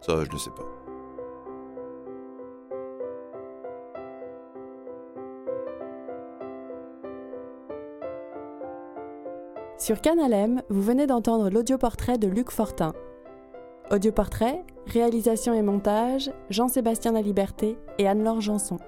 [0.00, 0.64] Ça, je ne sais pas.
[9.78, 12.92] Sur Canal M, vous venez d'entendre l'audioportrait de Luc Fortin.
[13.90, 18.78] Audioportrait, réalisation et montage, Jean-Sébastien Laliberté et Anne-Laure Janson.